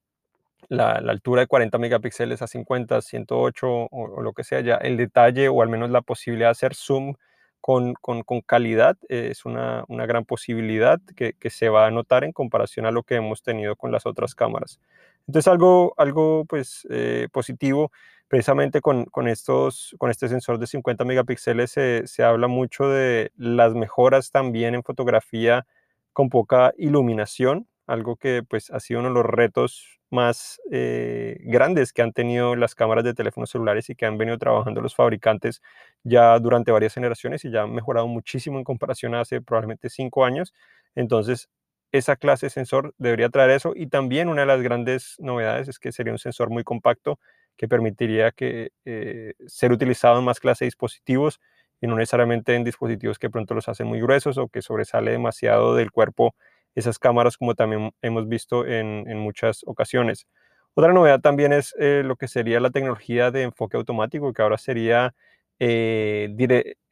la, 0.68 0.92
altura 0.92 1.44
de 1.44 1.48
40 1.48 1.78
megapíxeles 1.78 2.42
a 2.42 2.48
50, 2.48 3.02
108 3.02 3.88
o, 3.90 4.22
lo 4.22 4.34
que 4.34 4.44
sea, 4.44 4.60
ya 4.60 4.76
el 4.76 4.98
detalle 4.98 5.48
o 5.48 5.62
al 5.62 5.70
menos 5.70 5.90
la 5.90 6.02
posibilidad 6.02 6.48
de 6.48 6.52
hacer 6.52 6.76
zoom 6.76 7.16
con, 7.62 7.94
con, 7.94 8.42
calidad 8.42 8.98
eh, 9.08 9.30
es 9.32 9.46
una, 9.46 9.86
una, 9.88 10.06
gran 10.06 10.26
posibilidad 10.26 11.00
que, 11.16 11.32
que, 11.32 11.50
se 11.50 11.70
va 11.70 11.88
a 11.88 11.92
notar 11.92 12.26
en 12.26 12.34
comparación 12.34 12.86
a 12.88 12.92
lo 12.92 13.04
que 13.04 13.16
hemos 13.16 13.42
tenido 13.42 13.78
con 13.78 13.90
las 13.90 14.06
otras 14.06 14.36
cámaras. 14.36 14.82
Entonces 15.28 15.48
algo, 15.52 15.94
algo 15.98 16.46
pues, 16.46 16.88
positivo 17.32 17.92
precisamente 18.28 18.82
con, 18.82 19.06
con, 19.06 19.28
estos, 19.28 19.96
con 20.00 20.10
este 20.10 20.28
sensor 20.28 20.58
de 20.58 20.66
50 20.68 21.06
megapíxeles 21.06 21.72
se, 21.72 22.08
se 22.08 22.24
habla 22.24 22.48
mucho 22.48 22.88
de 22.90 23.32
las 23.38 23.76
mejoras 23.76 24.32
también 24.32 24.74
en 24.74 24.84
fotografía 24.84 25.68
con 26.14 26.30
poca 26.30 26.74
iluminación, 26.78 27.68
algo 27.88 28.16
que 28.16 28.44
pues 28.48 28.72
ha 28.72 28.80
sido 28.80 29.02
uno 29.02 29.10
de 29.10 29.16
los 29.16 29.26
retos 29.26 30.00
más 30.10 30.60
eh, 30.72 31.38
grandes 31.42 31.92
que 31.94 32.02
han 32.04 32.14
tenido 32.14 32.56
las 32.56 32.76
cámaras 32.76 33.04
de 33.04 33.14
teléfonos 33.16 33.50
celulares 33.50 33.90
y 33.90 33.96
que 33.96 34.06
han 34.06 34.18
venido 34.18 34.38
trabajando 34.38 34.80
los 34.82 34.96
fabricantes 34.96 35.62
ya 36.04 36.38
durante 36.40 36.72
varias 36.72 36.94
generaciones 36.94 37.46
y 37.46 37.52
ya 37.52 37.64
han 37.64 37.74
mejorado 37.74 38.08
muchísimo 38.08 38.58
en 38.60 38.64
comparación 38.64 39.16
a 39.16 39.22
hace 39.22 39.42
probablemente 39.42 39.90
cinco 39.90 40.24
años. 40.26 40.54
Entonces, 40.96 41.50
esa 41.94 42.16
clase 42.16 42.50
sensor 42.50 42.94
debería 42.98 43.30
traer 43.30 43.52
eso 43.52 43.74
y 43.76 43.86
también 43.88 44.28
una 44.28 44.42
de 44.42 44.48
las 44.48 44.62
grandes 44.62 45.16
novedades 45.20 45.68
es 45.70 45.78
que 45.78 45.92
sería 45.92 46.12
un 46.12 46.18
sensor 46.18 46.50
muy 46.50 46.64
compacto 46.64 47.20
que 47.56 47.68
permitiría 47.68 48.32
que, 48.32 48.72
eh, 48.84 49.36
ser 49.46 49.72
utilizado 49.72 50.18
en 50.18 50.26
más 50.26 50.40
clases 50.40 50.62
de 50.62 50.66
dispositivos 50.66 51.40
y 51.80 51.86
no 51.86 51.96
necesariamente 51.96 52.56
en 52.56 52.64
dispositivos 52.64 53.20
que 53.20 53.30
pronto 53.30 53.54
los 53.54 53.70
hacen 53.70 53.86
muy 53.86 54.02
gruesos 54.02 54.40
o 54.40 54.48
que 54.48 54.64
sobresale 54.64 55.12
demasiado 55.12 55.76
del 55.76 55.92
cuerpo 55.92 56.34
esas 56.74 56.98
cámaras 56.98 57.38
como 57.38 57.54
también 57.54 57.92
hemos 58.02 58.28
visto 58.28 58.66
en, 58.66 59.06
muchas 59.20 59.62
ocasiones. 59.68 60.26
Otra 60.74 60.94
novedad 60.94 61.22
también 61.22 61.54
es 61.54 61.76
eh, 61.78 62.02
lo 62.04 62.16
que 62.16 62.28
sería 62.28 62.60
la 62.60 62.72
tecnología 62.72 63.30
de 63.30 63.44
enfoque 63.44 63.78
automático, 63.78 64.34
que 64.34 64.42
ahora 64.42 64.58
sería 64.58 65.14
eh, 65.60 66.28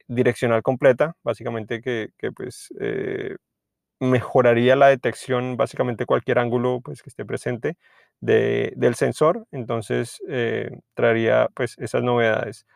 direccional 0.06 0.62
completa, 0.62 1.16
básicamente 1.24 1.80
que, 1.82 2.10
pues, 2.36 2.72
mejoraría 4.02 4.74
la 4.74 4.88
detección, 4.88 5.56
básicamente 5.56 6.06
cualquier 6.06 6.40
ángulo 6.40 6.80
pues, 6.82 7.02
que 7.02 7.08
esté 7.10 7.24
presente 7.24 7.76
del 8.20 8.94
sensor, 8.94 9.46
entonces 9.52 10.20
eh, 10.28 10.70
traería 10.94 11.48
pues 11.54 11.76
esas 11.78 12.02
novedades. 12.02 12.66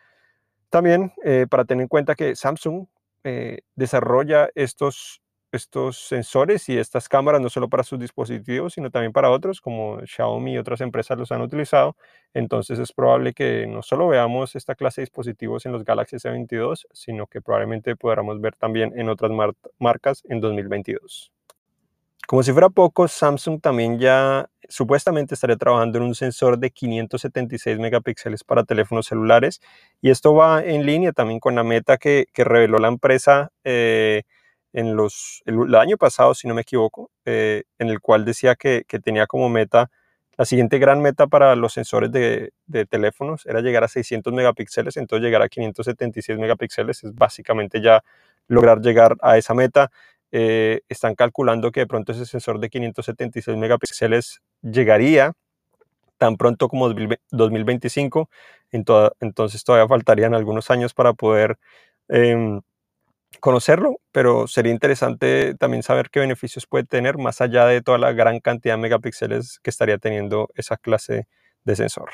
También 0.69 1.13
eh, 1.23 1.45
para 1.49 1.65
tener 1.65 1.83
en 1.83 1.87
cuenta 1.89 2.15
que 2.15 2.35
Samsung 2.35 2.87
eh, 3.23 3.59
desarrolla 3.75 4.49
estos, 4.55 5.21
estos 5.51 5.97
sensores 6.07 6.67
y 6.69 6.77
estas 6.77 7.07
cámaras 7.09 7.41
no 7.41 7.49
solo 7.49 7.69
para 7.69 7.83
sus 7.83 7.99
dispositivos, 7.99 8.73
sino 8.73 8.91
también 8.91 9.13
para 9.13 9.31
otros, 9.31 9.61
como 9.61 9.99
Xiaomi 10.05 10.53
y 10.53 10.57
otras 10.57 10.81
empresas 10.81 11.17
los 11.17 11.31
han 11.31 11.41
utilizado. 11.41 11.95
Entonces 12.33 12.79
es 12.79 12.91
probable 12.91 13.33
que 13.33 13.65
no 13.67 13.81
solo 13.81 14.07
veamos 14.07 14.55
esta 14.55 14.75
clase 14.75 15.01
de 15.01 15.05
dispositivos 15.05 15.65
en 15.65 15.71
los 15.71 15.85
Galaxy 15.85 16.17
S22, 16.17 16.87
sino 16.91 17.27
que 17.27 17.41
probablemente 17.41 17.95
podamos 17.95 18.41
ver 18.41 18.55
también 18.55 18.93
en 18.97 19.09
otras 19.09 19.31
marcas 19.79 20.23
en 20.27 20.41
2022. 20.41 21.31
Como 22.27 22.43
si 22.43 22.51
fuera 22.51 22.69
poco, 22.69 23.07
Samsung 23.07 23.61
también 23.61 23.99
ya 23.99 24.49
supuestamente 24.67 25.33
estaría 25.33 25.55
trabajando 25.55 25.97
en 25.97 26.03
un 26.03 26.13
sensor 26.13 26.59
de 26.59 26.71
576 26.71 27.79
megapíxeles 27.79 28.43
para 28.43 28.65
teléfonos 28.65 29.05
celulares 29.05 29.61
y 30.01 30.09
esto 30.09 30.33
va 30.33 30.61
en 30.61 30.85
línea 30.85 31.13
también 31.13 31.39
con 31.39 31.55
la 31.55 31.63
meta 31.63 31.97
que, 31.97 32.27
reveló 32.35 32.79
la 32.79 32.89
empresa 32.89 33.53
eh, 33.63 34.23
en 34.73 34.95
los, 34.95 35.41
el, 35.45 35.73
año 35.75 35.97
pasado, 35.97 36.33
si 36.33 36.47
no 36.47 36.53
me 36.53 36.61
equivoco, 36.61 37.11
eh, 37.25 37.63
en 37.79 37.89
el 37.89 37.99
cual 37.99 38.25
decía 38.25 38.55
que, 38.55 38.83
tenía 39.03 39.27
como 39.27 39.49
meta, 39.49 39.89
la 40.37 40.45
siguiente 40.45 40.77
gran 40.77 41.01
meta 41.01 41.27
para 41.27 41.55
los 41.55 41.73
sensores 41.73 42.11
de, 42.11 42.51
de, 42.67 42.85
teléfonos 42.85 43.45
era 43.45 43.61
llegar 43.61 43.83
a 43.83 43.87
600 43.87 44.33
megapíxeles, 44.33 44.97
entonces 44.97 45.23
llegar 45.23 45.41
a 45.41 45.49
576 45.49 46.37
megapíxeles 46.37 47.03
es 47.03 47.15
básicamente 47.15 47.81
ya 47.81 48.03
lograr 48.47 48.81
llegar 48.81 49.17
a 49.21 49.37
esa 49.37 49.53
meta. 49.53 49.91
Eh, 50.31 50.81
están 50.89 51.15
calculando 51.15 51.71
que 51.71 51.81
de 51.81 51.87
pronto 51.87 52.11
ese 52.11 52.25
sensor 52.25 52.59
de 52.59 52.69
576 52.69 53.57
megapíxeles 53.57 54.41
llegaría 54.61 55.33
tan 56.17 56.35
pronto 56.35 56.67
como 56.67 56.89
2025, 56.89 58.29
entonces 58.71 59.63
todavía 59.63 59.87
faltarían 59.87 60.33
algunos 60.33 60.69
años 60.71 60.93
para 60.93 61.13
poder 61.13 61.57
em, 62.09 62.61
conocerlo, 63.39 63.99
pero 64.11 64.47
sería 64.47 64.71
interesante 64.71 65.55
también 65.55 65.83
saber 65.83 66.09
qué 66.09 66.19
beneficios 66.19 66.67
puede 66.67 66.85
tener 66.85 67.17
más 67.17 67.41
allá 67.41 67.65
de 67.65 67.81
toda 67.81 67.97
la 67.97 68.11
gran 68.11 68.39
cantidad 68.39 68.75
de 68.75 68.81
megapíxeles 68.81 69.59
que 69.63 69.69
estaría 69.69 69.97
teniendo 69.97 70.49
esa 70.55 70.77
clase 70.77 71.27
de 71.63 71.75
sensor. 71.75 72.09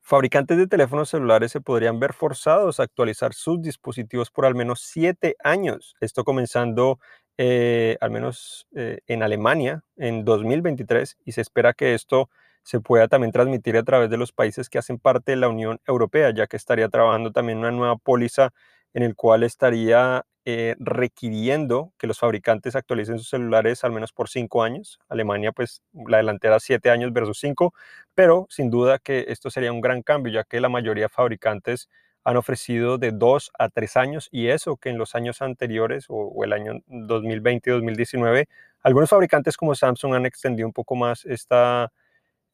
Fabricantes 0.00 0.58
de 0.58 0.66
teléfonos 0.66 1.08
celulares 1.08 1.52
se 1.52 1.62
podrían 1.62 1.98
ver 1.98 2.12
forzados 2.12 2.80
a 2.80 2.82
actualizar 2.82 3.32
sus 3.32 3.62
dispositivos 3.62 4.30
por 4.30 4.44
al 4.44 4.54
menos 4.54 4.82
siete 4.82 5.36
años. 5.42 5.94
Esto 6.00 6.22
comenzando 6.22 6.98
eh, 7.38 7.96
al 8.00 8.10
menos 8.10 8.66
eh, 8.76 8.98
en 9.06 9.22
Alemania 9.22 9.84
en 9.96 10.26
2023 10.26 11.16
y 11.24 11.32
se 11.32 11.40
espera 11.40 11.72
que 11.72 11.94
esto 11.94 12.28
se 12.62 12.80
pueda 12.80 13.08
también 13.08 13.32
transmitir 13.32 13.76
a 13.76 13.82
través 13.82 14.10
de 14.10 14.16
los 14.16 14.32
países 14.32 14.68
que 14.68 14.78
hacen 14.78 14.98
parte 14.98 15.32
de 15.32 15.36
la 15.36 15.48
Unión 15.48 15.80
Europea, 15.86 16.30
ya 16.34 16.46
que 16.46 16.56
estaría 16.56 16.88
trabajando 16.88 17.32
también 17.32 17.58
una 17.58 17.70
nueva 17.70 17.96
póliza 17.96 18.50
en 18.94 19.02
el 19.02 19.16
cual 19.16 19.42
estaría 19.42 20.24
eh, 20.44 20.74
requiriendo 20.80 21.92
que 21.98 22.08
los 22.08 22.18
fabricantes 22.18 22.74
actualicen 22.74 23.18
sus 23.18 23.28
celulares 23.28 23.84
al 23.84 23.92
menos 23.92 24.12
por 24.12 24.28
cinco 24.28 24.62
años. 24.62 24.98
Alemania, 25.08 25.52
pues 25.52 25.82
la 25.92 26.18
delantera 26.18 26.58
siete 26.60 26.90
años 26.90 27.12
versus 27.12 27.38
cinco, 27.38 27.74
pero 28.14 28.46
sin 28.50 28.70
duda 28.70 28.98
que 28.98 29.26
esto 29.28 29.50
sería 29.50 29.72
un 29.72 29.80
gran 29.80 30.02
cambio, 30.02 30.32
ya 30.32 30.44
que 30.44 30.60
la 30.60 30.68
mayoría 30.68 31.04
de 31.04 31.08
fabricantes 31.08 31.88
han 32.24 32.36
ofrecido 32.36 32.98
de 32.98 33.12
dos 33.12 33.50
a 33.58 33.68
tres 33.68 33.96
años 33.96 34.28
y 34.30 34.48
eso 34.48 34.76
que 34.76 34.90
en 34.90 34.98
los 34.98 35.14
años 35.14 35.42
anteriores 35.42 36.06
o, 36.08 36.44
el 36.44 36.52
año 36.52 36.80
2020 36.86 37.70
y 37.70 37.72
2019, 37.72 38.48
algunos 38.80 39.10
fabricantes 39.10 39.56
como 39.56 39.74
Samsung 39.74 40.14
han 40.14 40.26
extendido 40.26 40.66
un 40.66 40.72
poco 40.72 40.96
más 40.96 41.24
esta, 41.24 41.92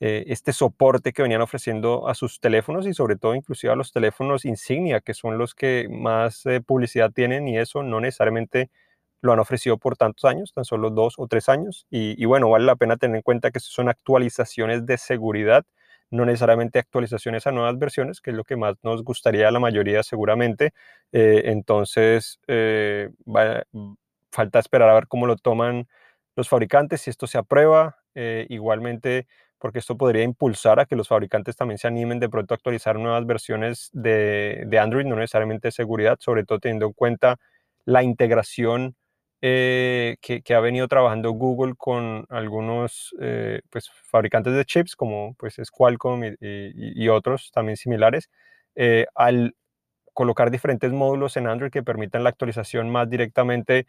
eh, 0.00 0.24
este 0.28 0.52
soporte 0.52 1.12
que 1.12 1.22
venían 1.22 1.40
ofreciendo 1.42 2.08
a 2.08 2.14
sus 2.14 2.38
teléfonos 2.38 2.86
y 2.86 2.94
sobre 2.94 3.16
todo 3.16 3.34
inclusive 3.34 3.72
a 3.72 3.76
los 3.76 3.92
teléfonos 3.92 4.44
insignia, 4.44 5.00
que 5.00 5.12
son 5.12 5.38
los 5.38 5.54
que 5.56 5.88
más 5.90 6.46
eh, 6.46 6.60
publicidad 6.60 7.10
tienen 7.10 7.48
y 7.48 7.58
eso 7.58 7.82
no 7.82 8.00
necesariamente 8.00 8.70
lo 9.22 9.32
han 9.32 9.40
ofrecido 9.40 9.78
por 9.78 9.96
tantos 9.96 10.24
años, 10.24 10.52
tan 10.52 10.64
solo 10.64 10.90
dos 10.90 11.14
o 11.18 11.26
tres 11.26 11.48
años. 11.48 11.86
Y, 11.90 12.24
bueno, 12.26 12.48
vale 12.50 12.64
la 12.66 12.76
pena 12.76 12.96
tener 12.96 13.16
en 13.16 13.22
cuenta 13.22 13.50
que 13.50 13.58
son 13.60 13.88
actualizaciones 13.88 14.86
de 14.86 14.96
seguridad, 14.98 15.64
no 16.10 16.24
necesariamente 16.24 16.78
actualizaciones 16.78 17.46
a 17.48 17.52
nuevas 17.52 17.76
versiones, 17.78 18.20
que 18.20 18.30
es 18.30 18.36
lo 18.36 18.44
que 18.44 18.56
más 18.56 18.76
nos 18.84 19.02
gustaría 19.02 19.48
a 19.48 19.50
la 19.50 19.58
mayoría 19.58 20.04
seguramente. 20.04 20.72
Eh, 21.12 21.42
entonces, 21.46 22.38
falta 24.30 24.58
esperar 24.60 24.88
a 24.90 24.94
ver 24.94 25.08
cómo 25.08 25.26
lo 25.26 25.36
toman 25.36 25.88
los 26.36 26.48
fabricantes, 26.48 27.00
si 27.02 27.10
esto 27.10 27.26
se 27.26 27.38
aprueba. 27.38 27.96
igualmente, 28.48 29.26
porque 29.58 29.80
esto 29.80 29.96
podría 29.96 30.22
impulsar 30.22 30.80
a 30.80 30.86
que 30.86 30.96
los 30.96 31.08
fabricantes 31.08 31.56
también 31.56 31.78
se 31.78 31.88
animen 31.88 32.20
de 32.20 32.28
pronto 32.28 32.54
a 32.54 32.56
actualizar 32.56 32.98
nuevas 32.98 33.26
versiones 33.26 33.90
de, 33.92 34.78
Android, 34.80 35.04
no 35.04 35.16
necesariamente 35.16 35.68
de 35.68 35.72
seguridad, 35.72 36.18
sobre 36.20 36.44
todo 36.44 36.60
teniendo 36.60 36.86
en 36.86 36.92
cuenta 36.92 37.36
la 37.84 38.02
integración 38.02 38.96
eh, 39.40 40.16
que, 40.20 40.54
ha 40.54 40.60
venido 40.60 40.88
trabajando 40.88 41.30
Google 41.30 41.74
con 41.76 42.26
algunos 42.28 43.14
eh, 43.20 43.60
pues, 43.70 43.90
fabricantes 43.90 44.54
de 44.54 44.64
chips, 44.64 44.96
como 44.96 45.34
pues, 45.34 45.58
es 45.58 45.70
Qualcomm 45.70 46.22
y, 46.40 47.08
otros 47.08 47.50
también 47.52 47.76
similares, 47.76 48.30
eh, 48.74 49.06
al 49.14 49.54
colocar 50.14 50.50
diferentes 50.50 50.92
módulos 50.92 51.36
en 51.36 51.46
Android 51.46 51.70
que 51.70 51.82
permitan 51.82 52.24
la 52.24 52.30
actualización 52.30 52.90
más 52.90 53.08
directamente 53.08 53.86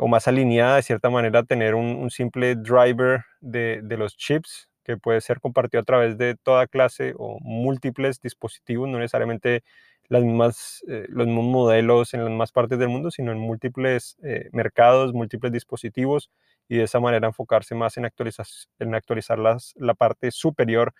o 0.00 0.08
más 0.08 0.26
alineada 0.26 0.76
de 0.76 0.82
cierta 0.82 1.10
manera, 1.10 1.42
tener 1.42 1.74
un, 1.74 2.10
simple 2.10 2.54
driver 2.54 3.24
de, 3.42 3.80
de, 3.82 3.96
los 3.98 4.16
chips 4.16 4.70
que 4.86 4.96
puede 4.96 5.20
ser 5.20 5.40
compartido 5.40 5.80
a 5.80 5.84
través 5.84 6.16
de 6.16 6.36
toda 6.36 6.68
clase 6.68 7.12
o 7.18 7.38
múltiples 7.40 8.20
dispositivos, 8.20 8.88
no 8.88 8.98
necesariamente 8.98 9.56
eh, 9.56 11.06
los 11.08 11.26
mismos 11.26 11.44
modelos 11.44 12.14
en 12.14 12.24
las 12.24 12.32
más 12.32 12.52
partes 12.52 12.78
del 12.78 12.88
mundo, 12.88 13.10
sino 13.10 13.32
en 13.32 13.38
múltiples 13.38 14.16
eh, 14.22 14.48
mercados, 14.52 15.12
múltiples 15.12 15.52
dispositivos 15.52 16.30
y 16.68 16.76
de 16.76 16.84
esa 16.84 17.00
manera 17.00 17.26
enfocarse 17.26 17.74
más 17.74 17.96
en 17.96 18.04
actualizar, 18.04 18.46
en 18.78 18.94
actualizar 18.94 19.38
la 19.38 19.94
parte 19.94 20.30
superior 20.30 20.94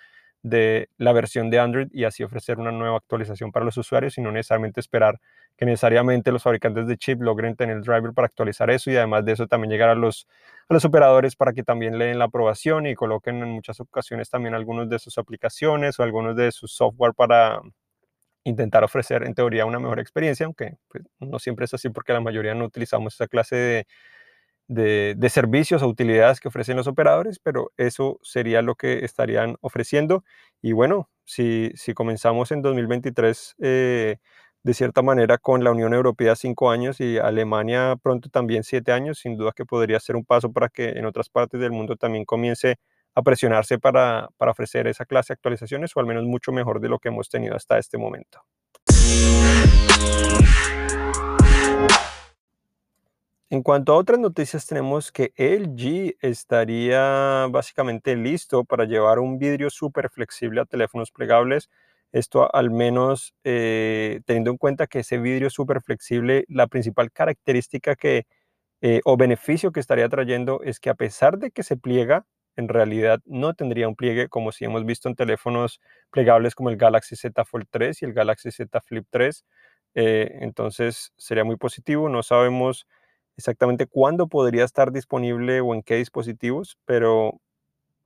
de 0.49 0.91
la 0.97 1.12
versión 1.12 1.50
de 1.50 1.59
Android 1.59 1.88
y 1.91 2.05
así 2.05 2.23
ofrecer 2.23 2.59
una 2.59 2.71
nueva 2.71 2.99
actualización 2.99 3.50
para 3.50 3.65
los 3.65 3.76
usuarios 3.79 4.17
y 4.17 4.21
no 4.21 4.31
necesariamente 4.31 4.79
esperar 4.79 5.21
que 5.57 5.67
necesariamente 5.67 6.31
los 6.31 6.45
fabricantes 6.45 6.87
de 6.87 6.97
chip 6.97 7.21
logren 7.21 7.57
tener 7.57 7.79
el 7.79 7.83
driver 7.83 8.12
para 8.12 8.26
actualizar 8.26 8.71
eso 8.71 8.91
y 8.91 8.97
además 8.97 9.25
de 9.25 9.33
eso 9.33 9.49
también 9.49 9.73
llegar 9.73 9.88
a 9.88 9.97
los, 9.97 10.29
a 10.69 10.75
los 10.75 10.85
operadores 10.85 11.35
para 11.35 11.53
que 11.53 11.65
también 11.65 11.99
leen 11.99 12.21
la 12.21 12.26
aprobación 12.26 12.87
y 12.87 12.95
coloquen 12.95 13.43
en 13.43 13.49
muchas 13.49 13.81
ocasiones 13.81 14.31
también 14.31 14.55
algunos 14.55 14.88
de 14.88 15.00
sus 15.00 15.19
aplicaciones 15.19 15.99
o 15.99 16.05
algunos 16.05 16.37
de 16.37 16.53
sus 16.53 16.73
software 16.73 17.15
para 17.15 17.61
intentar 18.45 18.85
ofrecer 18.85 19.25
en 19.25 19.35
teoría 19.35 19.67
una 19.67 19.81
mejor 19.81 19.99
experiencia, 19.99 20.47
aunque 20.47 20.76
pues, 20.88 21.03
no 21.19 21.41
siempre 21.41 21.65
es 21.65 21.75
así 21.75 21.88
porque 21.88 22.12
la 22.12 22.21
mayoría 22.21 22.55
no 22.55 22.67
utilizamos 22.67 23.15
esa 23.15 23.26
clase 23.26 23.57
de, 23.57 23.87
de, 24.69 25.29
servicios 25.31 25.83
o 25.83 25.89
utilidades 25.89 26.41
que 26.41 26.49
ofrecen 26.49 26.77
los 26.77 26.87
operadores, 26.87 27.39
pero 27.39 27.73
eso 27.77 28.19
sería 28.23 28.63
lo 28.63 28.75
que 28.75 29.05
estarían 29.05 29.57
ofreciendo. 29.61 30.25
Y 30.63 30.73
bueno, 30.73 31.09
si, 31.25 31.71
si 31.75 31.95
comenzamos 31.95 32.53
en 32.53 32.63
2023 32.63 33.57
eh, 33.61 34.17
de 34.63 34.75
cierta 34.75 35.03
manera 35.03 35.39
con 35.39 35.63
la 35.63 35.71
Unión 35.71 35.95
Europea 35.95 36.35
cinco 36.35 36.71
años 36.71 37.01
y 37.01 37.19
Alemania 37.19 37.97
pronto 38.03 38.29
también 38.29 38.65
siete 38.65 38.93
años, 38.93 39.19
sin 39.19 39.37
duda 39.37 39.53
que 39.55 39.65
podría 39.65 40.01
ser 40.01 40.17
un 40.17 40.25
paso 40.25 40.53
para 40.53 40.69
que 40.69 40.91
en 40.91 41.07
otras 41.07 41.29
partes 41.29 41.61
del 41.61 41.71
mundo 41.71 41.97
también 41.97 42.25
comience 42.25 42.77
a 43.15 43.23
presionarse 43.23 43.79
para, 43.79 44.29
para 44.37 44.51
ofrecer 44.51 44.89
esa 44.89 45.07
clase 45.07 45.33
de 45.33 45.35
actualizaciones 45.35 45.97
o 45.97 46.01
al 46.01 46.07
menos 46.07 46.25
mucho 46.25 46.53
mejor 46.53 46.81
de 46.81 46.89
lo 46.89 46.99
que 46.99 47.09
hemos 47.09 47.29
tenido 47.29 47.55
hasta 47.55 47.79
este 47.79 47.97
momento. 47.97 48.43
En 53.50 53.62
cuanto 53.62 53.93
a 53.93 53.97
otras 53.97 54.19
noticias, 54.19 54.67
tenemos 54.67 55.12
que 55.12 55.33
LG 55.37 56.17
estaría 56.21 57.47
básicamente 57.49 58.17
listo 58.17 58.65
para 58.65 58.85
llevar 58.87 59.21
un 59.21 59.38
vidrio 59.38 59.71
súper 59.71 60.11
flexible 60.11 60.61
a 60.61 60.65
teléfonos 60.65 61.12
plegables. 61.12 61.71
Esto 62.11 62.53
al 62.53 62.71
menos 62.73 63.35
eh, 63.45 64.21
teniendo 64.26 64.50
en 64.50 64.57
cuenta 64.57 64.88
que 64.88 65.00
ese 65.00 65.19
vidrio 65.19 65.49
súper 65.50 65.81
flexible, 65.81 66.45
la 66.49 66.67
principal 66.67 67.12
característica 67.12 67.95
que, 67.95 68.26
eh, 68.81 69.00
o 69.05 69.17
beneficio 69.19 69.73
que 69.73 69.81
estaría 69.81 70.09
trayendo 70.09 70.62
es 70.65 70.81
que 70.81 70.91
a 70.91 70.95
pesar 70.95 71.38
de 71.38 71.50
que 71.53 71.65
se 71.65 71.76
pliega, 71.76 72.26
en 72.57 72.69
realidad 72.69 73.21
no 73.26 73.55
tendría 73.55 73.88
un 73.88 73.97
pliegue 73.97 74.29
como 74.29 74.53
si 74.53 74.65
hemos 74.65 74.87
visto 74.87 75.09
en 75.09 75.17
teléfonos 75.17 75.81
plegables 76.11 76.55
como 76.57 76.71
el 76.71 76.76
Galaxy 76.79 77.17
Z 77.17 77.45
Fold 77.45 77.67
3 77.71 78.03
y 78.03 78.07
el 78.07 78.12
Galaxy 78.15 78.50
Z 78.53 78.81
Flip 78.83 79.07
3. 79.11 79.45
Eh, 79.95 80.38
entonces 80.43 81.12
sería 81.17 81.45
muy 81.45 81.57
positivo. 81.57 82.09
No 82.09 82.23
sabemos 82.23 82.87
exactamente 83.37 83.87
cuándo 83.87 84.28
podría 84.28 84.64
estar 84.64 84.93
disponible 84.93 85.61
o 85.61 85.75
en 85.75 85.83
qué 85.83 85.97
dispositivos, 85.97 86.78
pero 86.87 87.40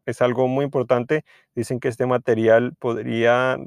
es 0.07 0.23
algo 0.23 0.49
muy 0.49 0.65
importante. 0.65 1.25
Dicen 1.55 1.81
que 1.81 1.89
este 1.89 2.07
material 2.07 2.75
podría 2.79 3.59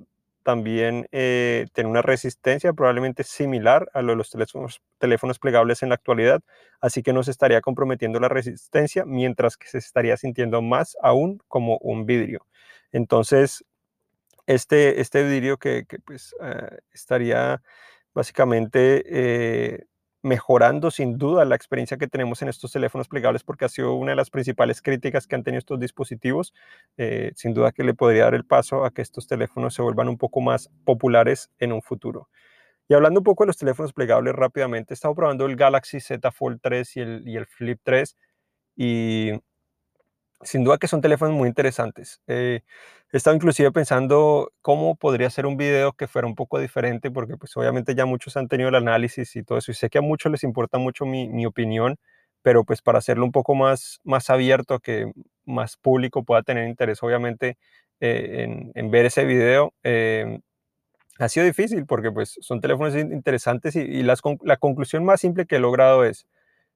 también 0.43 1.07
eh, 1.11 1.67
tener 1.73 1.89
una 1.89 2.01
resistencia 2.01 2.73
probablemente 2.73 3.23
similar 3.23 3.89
a 3.93 4.01
lo 4.01 4.11
de 4.13 4.17
los 4.17 4.29
teléfonos, 4.99 5.39
plegables 5.39 5.83
en 5.83 5.89
la 5.89 5.95
actualidad, 5.95 6.41
así 6.81 7.01
que 7.03 7.13
no 7.13 7.23
se 7.23 7.31
estaría 7.31 7.61
comprometiendo 7.61 8.19
la 8.19 8.27
resistencia, 8.29 9.05
mientras 9.05 9.55
que 9.57 9.67
se 9.69 9.77
estaría 9.77 10.17
sintiendo 10.17 10.61
más 10.61 10.97
aún 11.01 11.39
como 11.47 11.77
un 11.79 12.05
vidrio. 12.05 12.45
Entonces, 12.91 13.63
este, 14.47 15.01
este 15.01 15.23
vidrio 15.23 15.57
que, 15.57 15.85
pues, 16.05 16.35
eh, 16.41 16.79
estaría 16.93 17.61
básicamente 18.13 19.03
eh, 19.07 19.85
mejorando 20.23 20.89
sin 20.89 21.17
duda 21.17 21.45
la 21.45 21.55
experiencia 21.55 21.97
que 21.97 22.07
tenemos 22.07 22.41
en 22.41 22.49
estos 22.49 22.71
teléfonos 22.71 23.07
plegables 23.07 23.43
porque 23.43 23.65
ha 23.65 23.69
sido 23.69 23.93
una 23.93 24.13
de 24.13 24.15
las 24.15 24.29
principales 24.29 24.81
críticas 24.81 25.27
que 25.27 25.35
han 25.35 25.43
tenido 25.43 25.59
estos 25.59 25.79
dispositivos. 25.79 26.53
Eh, 26.97 27.31
sin 27.35 27.53
duda 27.53 27.71
que 27.71 27.83
le 27.83 27.93
podría 27.93 28.23
dar 28.23 28.33
el 28.33 28.45
paso 28.45 28.85
a 28.85 28.91
que 28.91 29.01
estos 29.01 29.27
teléfonos 29.27 29.75
se 29.75 29.81
vuelvan 29.81 30.07
un 30.07 30.17
poco 30.17 30.41
más 30.41 30.69
populares 30.85 31.51
en 31.59 31.73
un 31.73 31.81
futuro. 31.81 32.29
Y 32.87 32.93
hablando 32.93 33.19
un 33.19 33.23
poco 33.23 33.43
de 33.43 33.47
los 33.47 33.57
teléfonos 33.57 33.93
plegables 33.93 34.33
rápidamente, 34.33 34.93
he 34.93 35.15
probando 35.15 35.45
el 35.45 35.55
Galaxy 35.55 35.99
Z 35.99 36.31
Fold 36.31 36.59
3 36.61 36.97
y 36.97 36.99
el, 37.01 37.27
y 37.27 37.37
el 37.37 37.45
Flip 37.45 37.79
3 37.83 38.17
y 38.75 39.31
sin 40.45 40.63
duda 40.63 40.77
que 40.77 40.87
son 40.87 41.01
teléfonos 41.01 41.35
muy 41.35 41.47
interesantes. 41.49 42.21
Eh, 42.27 42.61
he 43.11 43.17
estado 43.17 43.35
inclusive 43.35 43.71
pensando 43.71 44.51
cómo 44.61 44.95
podría 44.95 45.29
ser 45.29 45.45
un 45.45 45.57
video 45.57 45.93
que 45.93 46.07
fuera 46.07 46.27
un 46.27 46.35
poco 46.35 46.59
diferente, 46.59 47.11
porque 47.11 47.37
pues 47.37 47.55
obviamente 47.57 47.95
ya 47.95 48.05
muchos 48.05 48.37
han 48.37 48.47
tenido 48.47 48.69
el 48.69 48.75
análisis 48.75 49.35
y 49.35 49.43
todo 49.43 49.57
eso, 49.59 49.71
y 49.71 49.75
sé 49.75 49.89
que 49.89 49.99
a 49.99 50.01
muchos 50.01 50.31
les 50.31 50.43
importa 50.43 50.77
mucho 50.77 51.05
mi, 51.05 51.27
mi 51.29 51.45
opinión, 51.45 51.97
pero 52.41 52.63
pues 52.65 52.81
para 52.81 52.99
hacerlo 52.99 53.25
un 53.25 53.31
poco 53.31 53.55
más, 53.55 53.99
más 54.03 54.29
abierto, 54.29 54.79
que 54.79 55.11
más 55.45 55.77
público 55.77 56.23
pueda 56.23 56.43
tener 56.43 56.67
interés 56.67 57.03
obviamente 57.03 57.57
eh, 57.99 58.43
en, 58.43 58.71
en, 58.75 58.91
ver 58.91 59.05
ese 59.05 59.25
video, 59.25 59.73
eh, 59.83 60.39
ha 61.19 61.29
sido 61.29 61.45
difícil 61.45 61.85
porque 61.85 62.11
pues 62.11 62.37
son 62.41 62.59
teléfonos 62.61 62.95
interesantes 62.95 63.75
y, 63.75 63.81
y 63.81 64.03
las, 64.03 64.21
la 64.43 64.57
conclusión 64.57 65.05
más 65.05 65.21
simple 65.21 65.45
que 65.45 65.57
he 65.57 65.59
logrado 65.59 66.03
es, 66.05 66.27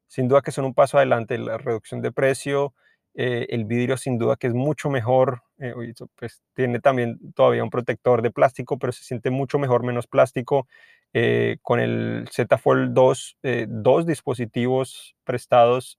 sin 0.08 0.27
duda 0.27 0.41
que 0.41 0.51
son 0.51 0.65
un 0.65 0.73
paso 0.73 0.97
adelante, 0.97 1.38
la 1.38 1.58
reducción 1.58 2.01
de 2.01 2.12
precio, 2.12 2.73
eh, 3.19 3.47
el 3.49 3.65
vidrio 3.65 3.97
sin 3.97 4.19
duda 4.19 4.36
que 4.36 4.45
es 4.45 4.53
mucho 4.53 4.91
mejor, 4.91 5.41
eh, 5.58 5.73
pues 6.15 6.43
tiene 6.53 6.80
también 6.80 7.17
todavía 7.34 7.63
un 7.63 7.71
protector 7.71 8.21
de 8.21 8.30
plástico, 8.30 8.77
pero 8.77 8.93
se 8.93 9.03
siente 9.03 9.32
mucho 9.32 9.58
mejor, 9.58 9.84
menos 9.84 10.06
plástico. 10.06 10.67
Eh, 11.13 11.58
con 11.63 11.80
el 11.80 12.30
Z 12.32 12.60
Fold 12.60 12.93
2, 12.93 13.38
dos 13.69 14.06
dispositivos 14.06 15.15
prestados, 15.23 15.97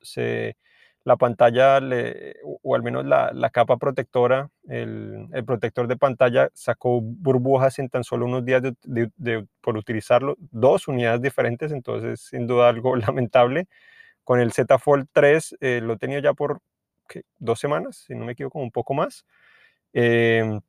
la 1.02 1.16
pantalla, 1.16 1.80
o, 2.62 2.74
al 2.76 2.82
menos 2.84 3.04
la, 3.04 3.50
capa 3.50 3.78
protectora, 3.78 4.50
el, 4.68 5.28
protector 5.44 5.88
de 5.88 5.96
pantalla 5.96 6.50
sacó 6.54 7.00
burbujas 7.00 7.80
en 7.80 7.88
tan 7.88 8.04
solo 8.04 8.26
unos 8.26 8.44
días 8.44 8.62
por 9.60 9.76
utilizarlo, 9.76 10.36
dos 10.38 10.86
unidades 10.86 11.20
diferentes, 11.22 11.72
entonces 11.72 12.20
sin 12.20 12.46
duda 12.46 12.68
algo 12.68 12.94
lamentable. 12.96 13.66
Con 14.22 14.40
el 14.40 14.52
Z 14.52 14.78
Fold 14.78 15.08
3 15.12 15.56
lo 15.82 15.96
tenía 15.96 16.20
ya 16.20 16.34
por 16.34 16.60
dos 17.38 17.60
semanas, 17.60 18.04
si 18.06 18.14
no 18.14 18.24
me 18.24 18.32
equivoco, 18.32 18.58
un 18.58 18.70
poco 18.70 18.94
más. 18.94 19.24
Em, 19.92 20.60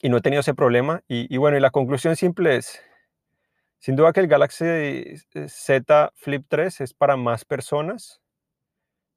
y 0.00 0.08
no 0.08 0.18
he 0.18 0.20
tenido 0.20 0.40
ese 0.40 0.54
problema. 0.54 1.02
Y, 1.08 1.36
bueno, 1.36 1.56
y 1.56 1.60
la 1.60 1.70
conclusión 1.70 2.16
simple 2.16 2.56
es, 2.56 2.80
sin 3.78 3.96
duda 3.96 4.12
que 4.12 4.20
el 4.20 4.28
Galaxy 4.28 4.64
eh, 4.66 5.18
Z 5.48 6.12
Flip 6.14 6.44
3 6.48 6.80
es 6.82 6.94
para 6.94 7.16
más 7.16 7.44
personas, 7.44 8.20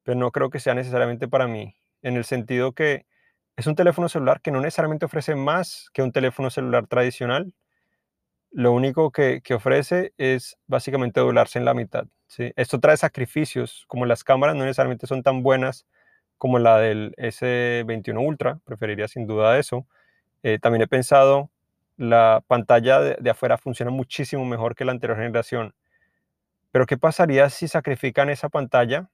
pero 0.02 0.18
no 0.18 0.30
creo 0.32 0.50
que 0.50 0.60
sea 0.60 0.74
necesariamente 0.74 1.28
para 1.28 1.46
mí, 1.46 1.76
en 2.02 2.16
el 2.16 2.24
sentido 2.24 2.72
que 2.72 3.06
es 3.56 3.66
un 3.66 3.74
teléfono 3.74 4.08
celular 4.08 4.40
que 4.40 4.50
no 4.50 4.60
necesariamente 4.60 5.06
ofrece 5.06 5.34
más 5.34 5.90
que 5.92 6.02
un 6.02 6.12
teléfono 6.12 6.48
celular 6.48 6.86
tradicional. 6.86 7.52
Lo 8.50 8.72
único 8.72 9.10
que, 9.10 9.42
que 9.42 9.54
ofrece 9.54 10.14
es 10.16 10.56
básicamente 10.66 11.20
doblarse 11.20 11.58
en 11.58 11.64
la 11.66 11.74
mitad. 11.74 12.06
¿sí? 12.28 12.52
Esto 12.56 12.80
trae 12.80 12.96
sacrificios, 12.96 13.84
como 13.88 14.06
las 14.06 14.24
cámaras 14.24 14.56
no 14.56 14.64
necesariamente 14.64 15.06
son 15.06 15.22
tan 15.22 15.42
buenas 15.42 15.86
como 16.38 16.58
la 16.58 16.78
del 16.78 17.14
S21 17.16 18.24
Ultra, 18.26 18.60
preferiría 18.64 19.08
sin 19.08 19.26
duda 19.26 19.58
eso. 19.58 19.86
Eh, 20.42 20.58
también 20.60 20.82
he 20.82 20.86
pensado, 20.86 21.50
la 21.96 22.42
pantalla 22.46 23.00
de, 23.00 23.30
afuera 23.30 23.58
funciona 23.58 23.90
muchísimo 23.90 24.44
mejor 24.44 24.74
que 24.76 24.84
la 24.84 24.92
anterior 24.92 25.18
generación. 25.18 25.74
Pero 26.70 26.86
¿qué 26.86 26.96
pasaría 26.96 27.50
si 27.50 27.66
sacrifican 27.66 28.30
esa 28.30 28.48
pantalla 28.48 29.10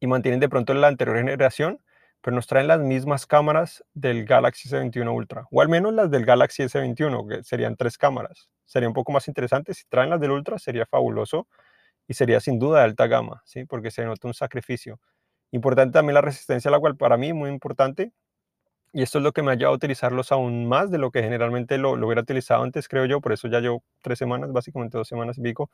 y 0.00 0.06
mantienen 0.06 0.40
de 0.40 0.48
pronto 0.48 0.74
la 0.74 0.88
anterior 0.88 1.16
generación, 1.16 1.80
pero 2.20 2.34
nos 2.34 2.46
traen 2.46 2.68
las 2.68 2.80
mismas 2.80 3.26
cámaras 3.26 3.82
del 3.94 4.26
Galaxy 4.26 4.68
S21 4.68 5.14
Ultra? 5.14 5.46
O 5.50 5.62
al 5.62 5.68
menos 5.68 5.94
las 5.94 6.10
del 6.10 6.26
Galaxy 6.26 6.64
S21, 6.64 7.28
que 7.28 7.42
serían 7.42 7.76
tres 7.76 7.96
cámaras. 7.96 8.50
Sería 8.66 8.88
un 8.88 8.94
poco 8.94 9.12
más 9.12 9.28
interesante. 9.28 9.72
Si 9.72 9.84
traen 9.88 10.10
las 10.10 10.20
del 10.20 10.32
Ultra, 10.32 10.58
sería 10.58 10.84
fabuloso 10.84 11.46
y 12.06 12.14
sería 12.14 12.40
sin 12.40 12.58
duda 12.58 12.80
de 12.80 12.84
alta 12.84 13.06
gama, 13.06 13.42
¿sí? 13.46 13.64
porque 13.64 13.90
se 13.90 14.04
nota 14.04 14.28
un 14.28 14.34
sacrificio. 14.34 15.00
Importante 15.52 15.92
también 15.92 16.14
la 16.14 16.22
resistencia 16.22 16.68
al 16.68 16.74
agua, 16.74 16.94
para 16.94 17.16
mí 17.16 17.32
muy 17.32 17.50
importante. 17.50 18.12
Y 18.92 19.02
esto 19.02 19.18
es 19.18 19.24
lo 19.24 19.32
que 19.32 19.42
me 19.42 19.52
ha 19.52 19.54
llevado 19.54 19.74
a 19.74 19.76
utilizarlos 19.76 20.32
aún 20.32 20.66
más 20.66 20.90
de 20.90 20.98
lo 20.98 21.10
que 21.10 21.22
generalmente 21.22 21.78
lo, 21.78 21.96
lo 21.96 22.06
hubiera 22.06 22.22
utilizado 22.22 22.62
antes, 22.62 22.88
creo 22.88 23.06
yo. 23.06 23.20
Por 23.20 23.32
eso 23.32 23.48
ya 23.48 23.60
llevo 23.60 23.82
tres 24.02 24.18
semanas, 24.18 24.52
básicamente 24.52 24.98
dos 24.98 25.08
semanas 25.08 25.38
y 25.38 25.42
pico. 25.42 25.70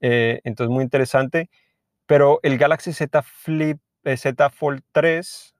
Eh, 0.00 0.40
entonces, 0.44 0.72
muy 0.72 0.84
interesante. 0.84 1.50
Pero 2.06 2.40
el 2.42 2.58
Galaxy 2.58 2.92
Z 2.92 3.22
Flip, 3.22 3.78
eh, 4.04 4.16
Z 4.16 4.50
Fold 4.50 4.82
3, 4.92 5.54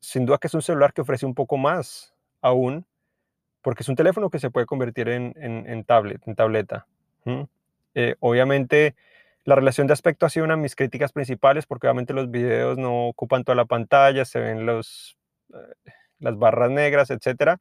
sin 0.00 0.26
duda 0.26 0.38
que 0.38 0.48
es 0.48 0.54
un 0.54 0.62
celular 0.62 0.92
que 0.92 1.02
ofrece 1.02 1.26
un 1.26 1.34
poco 1.34 1.56
más 1.56 2.14
aún, 2.42 2.86
porque 3.62 3.82
es 3.82 3.88
un 3.88 3.96
teléfono 3.96 4.30
que 4.30 4.38
se 4.38 4.50
puede 4.50 4.66
convertir 4.66 5.08
en, 5.08 5.34
en, 5.36 5.84
tablet, 5.84 6.22
en 6.26 6.34
tableta. 6.36 6.86
Eh, 7.94 8.14
obviamente, 8.20 8.94
la 9.46 9.54
relación 9.54 9.86
de 9.86 9.92
aspecto 9.92 10.26
ha 10.26 10.30
sido 10.30 10.44
una 10.44 10.56
de 10.56 10.62
mis 10.62 10.74
críticas 10.74 11.12
principales 11.12 11.66
porque 11.66 11.86
obviamente 11.86 12.12
los 12.12 12.30
videos 12.30 12.78
no 12.78 13.06
ocupan 13.06 13.44
toda 13.44 13.54
la 13.54 13.64
pantalla, 13.64 14.24
se 14.24 14.40
ven 14.40 14.66
los, 14.66 15.16
eh, 15.54 15.92
las 16.18 16.36
barras 16.36 16.70
negras, 16.70 17.10
etcétera. 17.10 17.60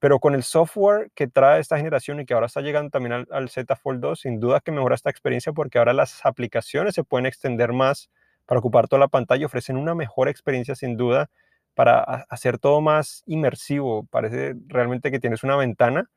Pero 0.00 0.18
con 0.18 0.34
el 0.34 0.42
software 0.42 1.10
que 1.14 1.28
trae 1.28 1.60
esta 1.60 1.76
generación 1.76 2.20
y 2.20 2.26
que 2.26 2.34
ahora 2.34 2.46
está 2.46 2.62
llegando 2.62 2.90
también 2.90 3.26
al, 3.30 3.48
Z 3.48 3.76
Fold 3.76 4.00
2, 4.00 4.20
sin 4.20 4.40
duda 4.40 4.60
que 4.60 4.72
mejora 4.72 4.96
esta 4.96 5.10
experiencia 5.10 5.52
porque 5.52 5.78
ahora 5.78 5.92
las 5.92 6.26
aplicaciones 6.26 6.94
se 6.96 7.04
pueden 7.04 7.26
extender 7.26 7.72
más 7.72 8.10
para 8.46 8.58
ocupar 8.58 8.88
toda 8.88 9.00
la 9.00 9.08
pantalla, 9.08 9.46
ofrecen 9.46 9.76
una 9.76 9.94
mejor 9.94 10.28
experiencia 10.28 10.74
sin 10.74 10.96
duda 10.96 11.30
para 11.74 12.00
hacer 12.28 12.58
todo 12.58 12.80
más 12.80 13.22
inmersivo. 13.26 14.04
Parece 14.10 14.54
realmente 14.66 15.12
que 15.12 15.20
tienes 15.20 15.44
una 15.44 15.56
ventana. 15.56 16.10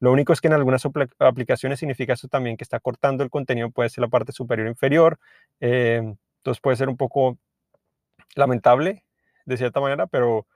Lo 0.00 0.12
único 0.12 0.32
es 0.32 0.40
que 0.40 0.48
en 0.48 0.54
algunas 0.54 0.86
aplicaciones 1.18 1.80
significa 1.80 2.12
eso 2.12 2.28
también 2.28 2.56
que 2.56 2.64
está 2.64 2.78
cortando 2.80 3.24
el 3.24 3.30
contenido, 3.30 3.70
puede 3.70 3.90
ser 3.90 4.02
la 4.02 4.08
parte 4.08 4.32
superior 4.32 4.68
inferior. 4.68 5.18
Eh, 5.60 6.14
entonces 6.38 6.60
puede 6.60 6.76
ser 6.76 6.88
un 6.88 6.96
poco 6.96 7.38
lamentable 8.36 9.04
de 9.44 9.56
cierta 9.56 9.80
manera, 9.80 10.06
pero 10.06 10.46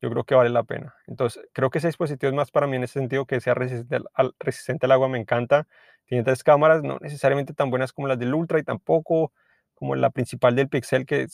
yo 0.00 0.10
creo 0.10 0.24
que 0.24 0.34
vale 0.34 0.50
la 0.50 0.64
pena. 0.64 0.94
Entonces, 1.06 1.42
creo 1.52 1.70
que 1.70 1.78
ese 1.78 1.88
dispositivo 1.88 2.30
es 2.30 2.36
más 2.36 2.50
para 2.50 2.66
mí 2.66 2.76
en 2.76 2.84
ese 2.84 2.94
sentido 2.94 3.26
que 3.26 3.40
sea 3.40 3.54
resistente 3.54 3.98
al, 4.14 4.34
resistente 4.38 4.86
al 4.86 4.92
agua, 4.92 5.08
me 5.08 5.18
encanta. 5.18 5.66
Tiene 6.06 6.24
tres 6.24 6.42
cámaras, 6.42 6.82
no 6.82 6.98
necesariamente 7.00 7.52
tan 7.54 7.70
buenas 7.70 7.92
como 7.92 8.08
las 8.08 8.18
del 8.18 8.34
Ultra 8.34 8.58
y 8.58 8.62
tampoco 8.62 9.32
como 9.74 9.94
la 9.94 10.10
principal 10.10 10.56
del 10.56 10.68
Pixel, 10.68 11.06
que 11.06 11.26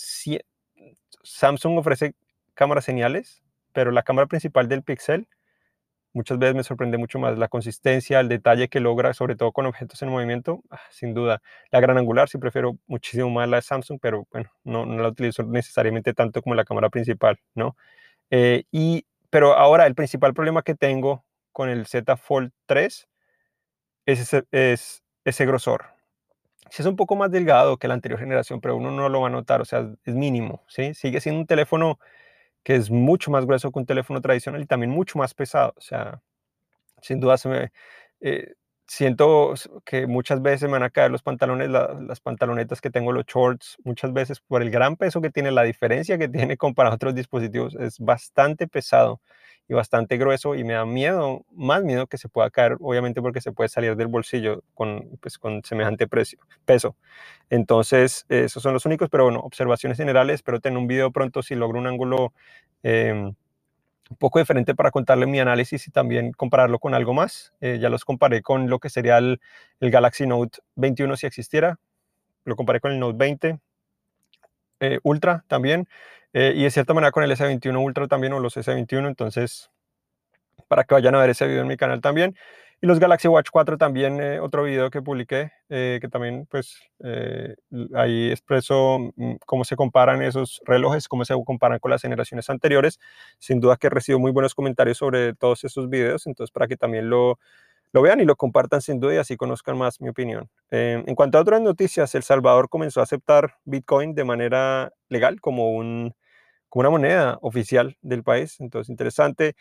Samsung 1.22 1.78
ofrece 1.78 2.14
cámaras 2.54 2.84
geniales, 2.84 3.42
pero 3.72 3.90
la 3.90 4.02
cámara 4.02 4.26
principal 4.26 4.68
del 4.68 4.82
Pixel 4.82 5.28
muchas 6.14 6.38
veces 6.38 6.54
me 6.54 6.64
sorprende 6.64 6.96
mucho 6.96 7.18
más 7.18 7.36
la 7.38 7.48
consistencia, 7.48 8.20
el 8.20 8.28
detalle 8.28 8.68
que 8.68 8.80
logra, 8.80 9.12
sobre 9.12 9.36
todo 9.36 9.52
con 9.52 9.66
objetos 9.66 10.00
en 10.02 10.08
movimiento, 10.08 10.62
ah, 10.70 10.80
sin 10.90 11.12
duda. 11.12 11.42
La 11.70 11.80
gran 11.80 11.98
angular 11.98 12.28
sí 12.28 12.38
prefiero 12.38 12.78
muchísimo 12.86 13.28
más 13.30 13.48
la 13.48 13.56
de 13.58 13.62
Samsung, 13.62 13.98
pero 14.00 14.26
bueno, 14.32 14.50
no, 14.64 14.86
no 14.86 15.02
la 15.02 15.08
utilizo 15.08 15.42
necesariamente 15.42 16.14
tanto 16.14 16.40
como 16.42 16.54
la 16.54 16.64
cámara 16.64 16.88
principal, 16.88 17.38
¿no? 17.54 17.76
Eh, 18.30 18.64
y, 18.72 19.06
pero 19.30 19.54
ahora 19.54 19.86
el 19.86 19.94
principal 19.94 20.34
problema 20.34 20.62
que 20.62 20.74
tengo 20.74 21.24
con 21.52 21.68
el 21.68 21.86
Z 21.86 22.16
Fold 22.16 22.52
3 22.66 23.08
es 24.06 24.20
ese, 24.20 24.44
es 24.52 25.02
ese 25.24 25.46
grosor. 25.46 25.86
Si 26.70 26.82
es 26.82 26.86
un 26.88 26.96
poco 26.96 27.16
más 27.16 27.30
delgado 27.30 27.76
que 27.78 27.88
la 27.88 27.94
anterior 27.94 28.18
generación, 28.20 28.60
pero 28.60 28.76
uno 28.76 28.90
no 28.90 29.08
lo 29.08 29.20
va 29.20 29.28
a 29.28 29.30
notar, 29.30 29.60
o 29.60 29.64
sea, 29.64 29.88
es 30.04 30.14
mínimo, 30.14 30.64
¿sí? 30.68 30.94
Sigue 30.94 31.20
siendo 31.20 31.40
un 31.40 31.46
teléfono 31.46 31.98
que 32.64 32.76
es 32.76 32.90
mucho 32.90 33.30
más 33.30 33.46
grueso 33.46 33.70
que 33.70 33.78
un 33.78 33.86
teléfono 33.86 34.20
tradicional 34.20 34.62
y 34.62 34.66
también 34.66 34.90
mucho 34.90 35.18
más 35.18 35.34
pesado. 35.34 35.74
O 35.76 35.80
sea, 35.80 36.20
sin 37.02 37.20
duda 37.20 37.36
eh, 38.20 38.54
siento 38.86 39.54
que 39.84 40.06
muchas 40.06 40.42
veces 40.42 40.64
me 40.68 40.72
van 40.72 40.82
a 40.84 40.90
caer 40.90 41.10
los 41.10 41.22
pantalones, 41.22 41.68
las 41.70 42.20
pantalonetas 42.20 42.80
que 42.80 42.90
tengo, 42.90 43.12
los 43.12 43.26
shorts, 43.26 43.76
muchas 43.84 44.12
veces 44.12 44.40
por 44.40 44.62
el 44.62 44.70
gran 44.70 44.96
peso 44.96 45.20
que 45.20 45.30
tiene, 45.30 45.50
la 45.52 45.62
diferencia 45.62 46.18
que 46.18 46.28
tiene 46.48 46.56
comparado 46.56 46.96
otros 46.96 47.14
dispositivos, 47.14 47.74
es 47.76 47.98
bastante 47.98 48.66
pesado 48.66 49.20
y 49.68 49.74
bastante 49.74 50.16
grueso 50.18 50.54
y 50.54 50.64
me 50.64 50.74
da 50.74 50.84
miedo, 50.84 51.44
más 51.52 51.82
miedo 51.82 52.06
que 52.06 52.18
se 52.18 52.28
pueda 52.28 52.50
caer, 52.50 52.76
obviamente 52.80 53.22
porque 53.22 53.40
se 53.40 53.52
puede 53.52 53.68
salir 53.68 53.96
del 53.96 54.08
bolsillo 54.08 54.62
con, 54.74 55.18
pues, 55.20 55.38
con 55.38 55.62
semejante 55.64 56.06
precio, 56.06 56.38
peso. 56.64 56.96
Entonces, 57.50 58.26
esos 58.28 58.62
son 58.62 58.74
los 58.74 58.84
únicos, 58.86 59.08
pero 59.10 59.24
bueno, 59.24 59.40
observaciones 59.40 59.98
generales, 59.98 60.36
espero 60.36 60.60
tener 60.60 60.78
un 60.78 60.86
video 60.86 61.10
pronto 61.12 61.42
si 61.42 61.54
logro 61.54 61.78
un 61.78 61.86
ángulo 61.86 62.32
em, 62.82 63.34
un 64.10 64.16
poco 64.18 64.38
diferente 64.38 64.74
para 64.74 64.90
contarle 64.90 65.26
mi 65.26 65.40
análisis 65.40 65.86
y 65.88 65.90
también 65.90 66.32
compararlo 66.32 66.78
con 66.78 66.94
algo 66.94 67.14
más. 67.14 67.54
Eh, 67.60 67.78
ya 67.80 67.88
los 67.88 68.04
comparé 68.04 68.42
con 68.42 68.68
lo 68.68 68.78
que 68.78 68.90
sería 68.90 69.18
el, 69.18 69.40
Galaxy 69.80 70.26
Note 70.26 70.58
21 70.76 71.16
si 71.16 71.26
existiera. 71.26 71.78
Lo 72.44 72.56
comparé 72.56 72.80
con 72.80 72.92
el 72.92 73.00
Note 73.00 73.16
20 73.18 73.58
eh, 74.86 75.00
Ultra 75.02 75.44
también. 75.48 75.88
Eh, 76.32 76.52
y 76.56 76.64
de 76.64 76.70
cierta 76.70 76.94
manera 76.94 77.12
con 77.12 77.22
el 77.22 77.30
S21 77.30 77.82
Ultra 77.82 78.08
también 78.08 78.32
o 78.32 78.40
los 78.40 78.56
S21. 78.56 79.06
Entonces, 79.08 79.70
para 80.68 80.84
que 80.84 80.94
vayan 80.94 81.14
a 81.14 81.20
ver 81.20 81.30
ese 81.30 81.46
video 81.46 81.62
en 81.62 81.68
mi 81.68 81.76
canal 81.76 82.00
también. 82.00 82.36
Y 82.80 82.86
los 82.86 82.98
Galaxy 82.98 83.28
Watch 83.28 83.48
4 83.50 83.78
también, 83.78 84.20
eh, 84.20 84.40
otro 84.40 84.64
video 84.64 84.90
que 84.90 85.00
publiqué, 85.00 85.52
que 85.68 86.08
también 86.10 86.46
pues 86.50 86.78
ahí 87.94 88.30
expreso 88.30 88.98
mm, 89.16 89.36
cómo 89.46 89.64
se 89.64 89.74
comparan 89.76 90.20
esos 90.22 90.60
relojes, 90.66 91.08
cómo 91.08 91.24
se 91.24 91.34
comparan 91.44 91.78
con 91.78 91.90
las 91.90 92.02
generaciones 92.02 92.50
anteriores. 92.50 93.00
Sin 93.38 93.60
duda 93.60 93.76
que 93.76 93.88
recibo 93.88 94.18
muy 94.18 94.32
buenos 94.32 94.54
comentarios 94.54 94.98
sobre 94.98 95.34
todos 95.34 95.64
esos 95.64 95.88
videos, 95.88 96.26
entonces 96.26 96.52
para 96.52 96.66
que 96.66 96.76
también 96.76 97.08
lo, 97.08 97.38
lo 97.94 98.02
vean 98.02 98.20
y 98.20 98.26
lo 98.26 98.36
compartan 98.36 98.82
sin 98.82 99.00
duda 99.00 99.14
y 99.14 99.16
así 99.16 99.38
conozcan 99.38 99.78
más 99.78 100.02
mi 100.02 100.10
opinión. 100.10 100.50
en 100.70 101.14
cuanto 101.14 101.38
a 101.38 101.40
otras 101.40 101.62
noticias, 101.62 102.14
El 102.14 102.22
Salvador 102.22 102.68
comenzó 102.68 103.00
a 103.00 103.04
aceptar 103.04 103.54
Bitcoin 103.64 104.14
de 104.14 104.24
manera 104.24 104.92
legal 105.08 105.40
como 105.40 105.72
una 105.78 106.90
moneda 106.90 107.38
oficial 107.40 107.96
del 108.02 108.22
país, 108.22 108.60
entonces 108.60 108.90
interesante. 108.90 109.54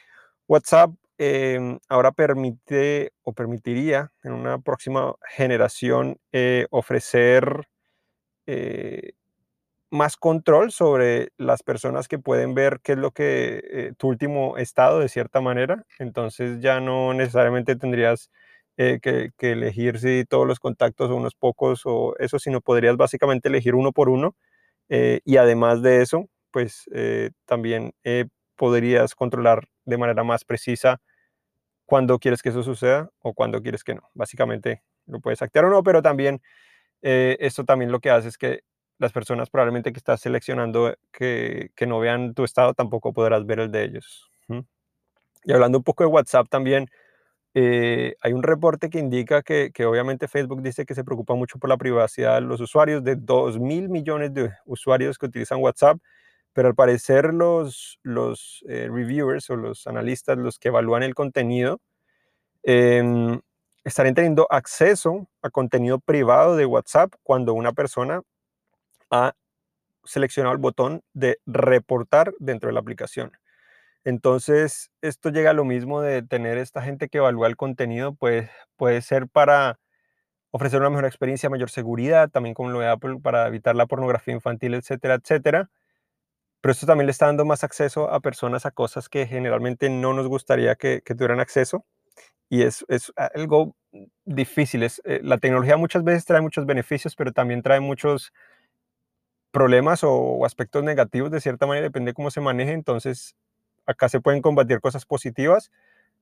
WhatsApp 0.48 0.91
Em, 1.17 1.80
ahora 1.89 2.12
permite 2.12 3.13
o 3.22 3.34
permitiría 3.34 4.12
en 4.24 4.34
una 4.34 4.60
próxima 4.60 5.15
generación 5.30 6.17
eh, 6.32 6.65
ofrecer 6.72 7.67
eh, 8.48 9.13
más 9.94 10.18
control 10.18 10.72
sobre 10.72 11.30
las 11.38 11.64
personas 11.64 12.08
que 12.08 12.20
pueden 12.20 12.56
ver 12.56 12.80
qué 12.84 12.94
es 12.94 12.98
lo 12.98 13.12
que 13.12 13.62
eh, 13.72 13.94
tu 13.98 14.08
último 14.10 14.58
estado 14.58 15.00
de 15.00 15.10
cierta 15.10 15.40
manera. 15.42 15.86
Entonces 16.00 16.62
ya 16.62 16.80
no 16.80 17.14
necesariamente 17.14 17.76
tendrías 17.76 18.32
que, 18.76 19.00
que, 19.38 19.52
elegir 19.52 20.00
si 20.00 20.26
todos 20.26 20.48
los 20.48 20.60
contactos 20.60 21.12
o 21.12 21.16
unos 21.16 21.36
pocos 21.36 21.84
o 21.86 22.16
eso, 22.18 22.40
sino 22.40 22.60
podrías 22.60 22.98
básicamente 22.98 23.48
elegir 23.50 23.76
uno 23.76 23.92
por 23.92 24.10
uno. 24.10 24.36
y 24.90 25.38
además 25.38 25.84
de 25.84 26.02
eso, 26.02 26.28
pues 26.52 26.86
también 27.46 27.94
podrías 28.56 29.16
controlar 29.16 29.68
de 29.86 29.98
manera 29.98 30.24
más 30.24 30.44
precisa 30.44 31.02
cuándo 31.86 32.20
quieres 32.20 32.42
que 32.42 32.50
eso 32.50 32.64
suceda 32.64 33.12
o 33.20 33.34
cuándo 33.34 33.62
quieres 33.62 33.84
que 33.84 33.96
no. 33.96 34.10
Básicamente 34.14 34.84
lo 35.06 35.20
puedes 35.20 35.42
activar 35.42 35.66
o 35.66 35.70
no, 35.70 35.84
pero 35.84 36.02
también 36.02 36.42
eh, 37.02 37.38
esto 37.40 37.66
también 37.66 37.92
lo 37.92 38.00
que 38.00 38.10
hace 38.10 38.30
es 38.30 38.38
que 38.38 38.62
las 39.00 39.12
personas 39.12 39.50
probablemente 39.50 39.92
que 39.92 39.98
estás 39.98 40.22
seleccionando 40.22 40.96
que, 41.12 41.72
que 41.76 41.88
no 41.88 42.00
vean 42.00 42.34
tu 42.34 42.44
estado 42.44 42.74
tampoco 42.74 43.14
podrás 43.14 43.46
ver 43.46 43.60
el 43.60 43.72
de 43.72 43.84
ellos. 43.84 44.30
Y 45.46 45.52
hablando 45.52 45.80
un 45.80 45.84
poco 45.84 46.04
de 46.04 46.10
WhatsApp 46.10 46.48
también, 46.50 46.88
eh, 47.54 48.16
hay 48.22 48.34
un 48.34 48.44
reporte 48.44 48.90
que 48.90 49.00
indica 49.00 49.44
que, 49.44 49.72
que, 49.74 49.86
obviamente 49.86 50.28
Facebook 50.28 50.62
dice 50.62 50.86
que 50.86 50.96
se 50.96 51.04
preocupa 51.04 51.36
mucho 51.36 51.60
por 51.60 51.70
la 51.70 51.78
privacidad 51.78 52.36
de 52.36 52.42
los 52.42 52.62
usuarios, 52.62 53.04
de 53.04 53.16
2 53.16 53.60
mil 53.60 53.90
millones 53.90 54.34
de 54.34 54.52
usuarios 54.66 55.18
que 55.18 55.28
utilizan 55.28 55.62
WhatsApp, 55.62 55.98
pero 56.54 56.70
al 56.70 56.76
parecer 56.76 57.34
los, 57.34 58.00
los 58.04 58.64
eh, 58.70 58.88
reviewers 58.92 59.50
o 59.50 59.56
los 59.56 59.86
analistas, 59.88 60.38
los 60.38 60.60
que 60.60 60.70
evalúan 60.70 61.04
el 61.04 61.14
contenido, 61.14 61.80
eh, 62.64 63.40
estarían 63.84 64.16
teniendo 64.16 64.48
acceso 64.50 65.28
a 65.42 65.50
contenido 65.50 66.00
privado 66.00 66.56
de 66.56 66.66
WhatsApp 66.66 67.14
cuando 67.24 67.54
una 67.54 67.74
persona 67.74 68.22
ha 69.13 69.36
seleccionado 70.06 70.54
el 70.54 70.60
botón 70.60 71.04
de 71.13 71.39
reportar 71.45 72.34
dentro 72.39 72.67
de 72.67 72.73
la 72.73 72.80
aplicación. 72.80 73.32
Entonces, 74.04 74.91
esto 75.02 75.30
llega 75.30 75.52
a 75.52 75.54
lo 75.54 75.65
mismo 75.65 76.02
de 76.02 76.23
tener 76.23 76.58
esta 76.58 76.82
gente 76.82 77.08
que 77.08 77.19
evalúa 77.19 77.47
el 77.47 77.56
contenido, 77.56 78.15
pues 78.15 78.49
puede 78.76 79.02
ser 79.02 79.30
para 79.30 79.80
ofrecer 80.52 80.80
una 80.82 80.89
mejor 80.89 81.06
experiencia, 81.06 81.49
mayor 81.49 81.69
seguridad, 81.69 82.30
también 82.30 82.56
como 82.56 82.71
lo 82.71 82.80
de 82.80 82.88
Apple, 82.89 83.19
para 83.21 83.47
evitar 83.47 83.76
la 83.76 83.86
pornografía 83.86 84.34
infantil, 84.34 84.73
etcétera, 84.73 85.15
etcétera. 85.15 85.69
Pero 86.62 86.71
esto 86.71 86.88
también 86.88 87.08
le 87.08 87.12
está 87.12 87.28
dando 87.28 87.45
más 87.45 87.63
acceso 87.63 88.10
a 88.10 88.19
personas 88.19 88.65
a 88.65 88.71
cosas 88.71 89.10
que 89.10 89.28
generalmente 89.28 89.89
no 89.89 90.13
nos 90.13 90.28
gustaría 90.28 90.76
que, 90.76 91.02
tuvieran 91.02 91.39
acceso. 91.39 91.86
Y 92.49 92.63
es, 92.63 92.86
es 92.89 93.12
algo 93.15 93.76
difícil. 94.26 94.84
Es, 94.84 95.02
eh, 95.06 95.21
la 95.23 95.38
tecnología 95.39 95.78
muchas 95.78 96.04
veces 96.04 96.26
trae 96.26 96.41
muchos 96.41 96.65
beneficios, 96.65 97.15
pero 97.15 97.32
también 97.32 97.62
trae 97.63 97.80
muchos 97.80 98.34
problemas 99.54 100.04
o, 100.04 100.46
aspectos 100.46 100.84
negativos 100.84 101.32
de 101.32 101.39
cierta 101.39 101.68
manera, 101.68 101.86
depende 101.86 102.12
de 102.12 102.16
cómo 102.16 102.32
se 102.32 102.42
maneje. 102.42 102.74
Entonces, 102.74 103.36
acá 103.86 104.10
se 104.10 104.20
pueden 104.20 104.42
combatir 104.42 104.82
cosas 104.82 105.06
positivas, 105.06 105.72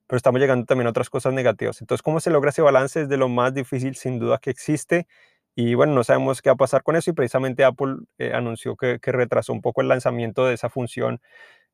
pero 0.06 0.18
estamos 0.18 0.40
llegando 0.40 0.66
también 0.66 0.86
a 0.86 0.90
otras 0.90 1.10
cosas 1.10 1.32
negativas. 1.32 1.80
Entonces, 1.80 2.02
¿cómo 2.02 2.20
se 2.20 2.30
logra 2.30 2.50
ese 2.50 2.62
balance? 2.62 3.02
Es 3.02 3.08
de 3.08 3.16
lo 3.16 3.28
más 3.28 3.54
difícil 3.54 3.96
sin 3.96 4.18
duda 4.18 4.38
que 4.38 4.50
existe. 4.50 5.08
Y 5.56 5.74
bueno, 5.74 5.94
no 5.94 6.04
sabemos 6.04 6.42
qué 6.42 6.50
va 6.50 6.54
a 6.54 6.56
pasar 6.56 6.82
con 6.82 6.96
eso 6.96 7.10
y 7.10 7.14
precisamente 7.14 7.64
Apple 7.64 7.96
eh, 8.18 8.32
anunció 8.34 8.76
que, 8.76 8.98
retrasó 9.02 9.52
un 9.52 9.62
poco 9.62 9.80
el 9.82 9.88
lanzamiento 9.88 10.46
de 10.46 10.54
esa 10.54 10.68
función 10.70 11.20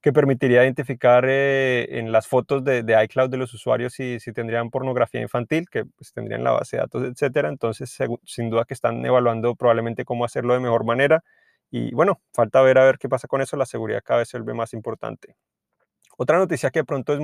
que 0.01 0.13
permitiría 0.13 0.65
identificar 0.65 1.25
eh, 1.29 1.99
en 1.99 2.13
las 2.13 2.29
fotos 2.29 2.65
de, 2.65 2.85
iCloud 3.05 3.31
de 3.31 3.37
los 3.37 3.53
usuarios 3.55 3.95
si, 3.95 4.21
si, 4.21 4.33
tendrían 4.33 4.71
pornografía 4.71 5.21
infantil, 5.21 5.69
que 5.71 5.85
pues, 5.87 6.13
tendrían 6.13 6.45
la 6.45 6.53
base 6.53 6.77
de 6.77 6.83
datos, 6.83 7.05
etcétera. 7.05 7.49
Entonces, 7.49 7.97
sin 8.25 8.51
duda 8.51 8.65
que 8.65 8.75
están 8.75 9.05
evaluando 9.05 9.57
probablemente 9.57 10.05
cómo 10.05 10.25
hacerlo 10.25 10.55
de 10.55 10.61
mejor 10.61 10.85
manera. 10.85 11.25
Y 11.71 11.93
bueno, 11.95 12.21
falta 12.33 12.63
ver 12.63 12.79
a 12.79 12.85
ver 12.85 12.99
qué 12.99 13.09
pasa 13.09 13.29
con 13.29 13.43
eso. 13.43 13.57
La 13.57 13.67
seguridad 13.67 14.03
cada 14.05 14.21
vez 14.21 14.29
se 14.29 14.39
vuelve 14.39 14.55
más 14.55 14.73
importante. 14.73 15.37
Otra 16.17 16.39
noticia 16.39 16.71
que 16.71 16.81
de 16.81 16.85
pronto 16.85 17.15
es 17.15 17.21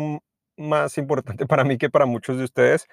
más 0.57 0.99
importante 0.99 1.47
para 1.47 1.65
mí 1.65 1.79
que 1.79 1.91
para 1.91 2.07
muchos 2.07 2.39
de 2.39 2.45
ustedes 2.45 2.87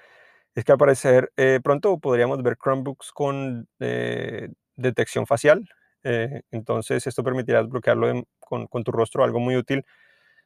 es 0.55 0.65
que 0.65 0.71
al 0.71 0.77
parecer 0.77 1.31
eh, 1.37 1.59
pronto 1.63 1.97
podríamos 1.99 2.41
ver 2.43 2.57
Chromebooks 2.57 3.11
con 3.13 3.67
eh, 3.79 4.49
detección 4.75 5.27
facial. 5.27 5.69
Eh, 6.03 6.41
entonces 6.51 7.05
esto 7.07 7.23
permitirá 7.23 7.61
desbloquearlo 7.61 8.23
con, 8.39 8.83
tu 8.83 8.91
rostro, 8.91 9.23
algo 9.23 9.39
muy 9.39 9.55
útil. 9.55 9.85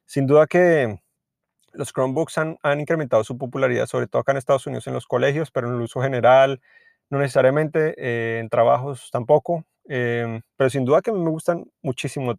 Sin 0.06 0.28
duda 0.28 0.48
que 0.48 1.00
los 1.74 1.92
Chromebooks 1.94 2.38
han, 2.38 2.58
incrementado 2.80 3.24
su 3.24 3.38
popularidad, 3.38 3.88
sobre 3.88 4.08
todo 4.08 4.22
acá 4.22 4.34
en 4.34 4.38
Estados 4.40 4.68
Unidos 4.68 4.88
en 4.88 4.94
los 4.94 5.08
colegios, 5.08 5.52
pero 5.52 5.68
en 5.70 5.76
el 5.76 5.82
uso 5.82 6.02
general, 6.02 6.62
no 7.10 7.20
necesariamente, 7.20 8.40
en 8.40 8.50
trabajos 8.50 9.10
tampoco. 9.12 9.66
Pero 9.88 10.70
sin 10.70 10.86
duda 10.86 11.02
que 11.02 11.12
me 11.12 11.30
gustan 11.30 11.66
muchísimo 11.82 12.36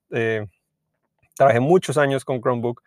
trabajé 1.36 1.60
muchos 1.60 1.98
años 1.98 2.24
con 2.24 2.40
Chromebook. 2.40 2.82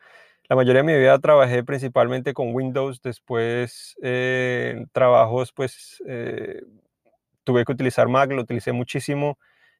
La 0.50 0.56
mayoría 0.56 0.82
de 0.82 0.92
mi 0.92 0.98
vida 0.98 1.18
trabajé 1.20 1.64
principalmente 1.64 2.34
con 2.34 2.54
Windows, 2.56 3.02
después 3.02 3.96
eh, 4.02 4.86
trabajos 4.92 5.54
pues 5.54 6.02
eh, 6.08 6.64
tuve 7.44 7.64
que 7.66 7.72
utilizar 7.72 8.08
Mac, 8.08 8.32
lo 8.32 8.42
utilicé 8.42 8.72
muchísimo. 8.72 9.38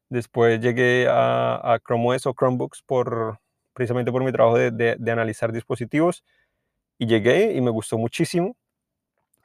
Después 0.10 0.60
llegué 0.60 1.08
a, 1.10 1.74
a 1.74 1.80
Chrome 1.80 2.16
OS 2.16 2.28
o 2.28 2.34
Chromebooks 2.34 2.84
por, 2.84 3.40
precisamente 3.74 4.12
por 4.12 4.24
mi 4.24 4.32
trabajo 4.32 4.58
de, 4.58 4.72
de, 4.72 5.12
analizar 5.12 5.52
dispositivos. 5.52 6.24
Y 7.00 7.08
llegué 7.08 7.54
y 7.54 7.62
me 7.62 7.72
gustó 7.72 7.98
muchísimo. 7.98 8.56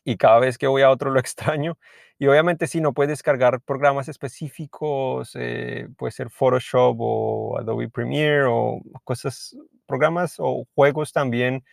Y 0.05 0.17
cada 0.17 0.39
vez 0.41 0.59
que 0.59 0.67
voy 0.67 0.83
a 0.83 0.91
otro 0.91 1.11
lo 1.11 1.21
extraño. 1.21 1.79
Y 2.19 2.27
obviamente 2.29 2.67
si 2.67 2.81
no 2.81 2.93
puedes 2.93 3.11
descargar 3.11 3.61
programas 3.61 4.09
específicos, 4.09 5.33
eh, 5.35 5.89
puede 5.97 6.13
ser 6.13 6.31
Photoshop 6.31 6.97
o 7.01 7.59
Adobe 7.59 7.89
Premiere 7.91 8.45
o 8.49 8.81
cosas, 9.05 9.57
programas 9.87 10.37
o 10.39 10.65
juegos 10.75 11.13
también 11.13 11.65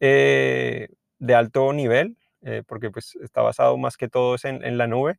eh, 0.00 0.88
de 1.18 1.34
alto 1.34 1.72
nivel, 1.72 2.16
eh, 2.42 2.62
porque 2.66 2.90
pues 2.90 3.16
está 3.22 3.42
basado 3.42 3.76
más 3.76 3.96
que 3.96 4.08
todo 4.08 4.36
en, 4.44 4.64
en 4.64 4.78
la 4.78 4.86
nube 4.86 5.18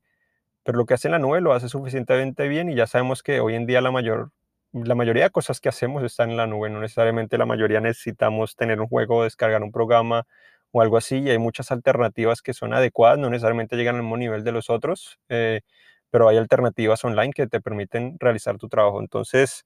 pero 0.63 0.77
lo 0.77 0.85
que 0.85 0.93
hace 0.93 1.07
en 1.07 1.13
la 1.13 1.19
nube 1.19 1.41
lo 1.41 1.53
hace 1.53 1.69
suficientemente 1.69 2.47
bien 2.47 2.69
y 2.69 2.75
ya 2.75 2.87
sabemos 2.87 3.23
que 3.23 3.39
hoy 3.39 3.55
en 3.55 3.65
día 3.65 3.81
la, 3.81 3.91
mayor, 3.91 4.31
la 4.73 4.95
mayoría 4.95 5.23
de 5.25 5.29
cosas 5.31 5.59
que 5.59 5.69
hacemos 5.69 6.03
están 6.03 6.31
en 6.31 6.37
la 6.37 6.47
nube, 6.47 6.69
no 6.69 6.79
necesariamente 6.81 7.37
la 7.37 7.45
mayoría 7.45 7.81
necesitamos 7.81 8.55
tener 8.55 8.79
un 8.79 8.87
juego, 8.87 9.23
descargar 9.23 9.63
un 9.63 9.71
programa 9.71 10.27
o 10.71 10.81
algo 10.81 10.97
así, 10.97 11.19
y 11.19 11.29
hay 11.29 11.37
muchas 11.37 11.71
alternativas 11.71 12.41
que 12.41 12.53
son 12.53 12.73
adecuadas, 12.73 13.19
no 13.19 13.29
necesariamente 13.29 13.75
llegan 13.75 13.95
al 13.95 14.03
mismo 14.03 14.17
nivel 14.17 14.43
de 14.43 14.51
los 14.51 14.69
otros, 14.69 15.19
eh, 15.29 15.61
pero 16.09 16.27
hay 16.29 16.37
alternativas 16.37 17.03
online 17.05 17.31
que 17.33 17.47
te 17.47 17.61
permiten 17.61 18.17
realizar 18.19 18.57
tu 18.57 18.69
trabajo. 18.69 18.99
Entonces, 19.01 19.65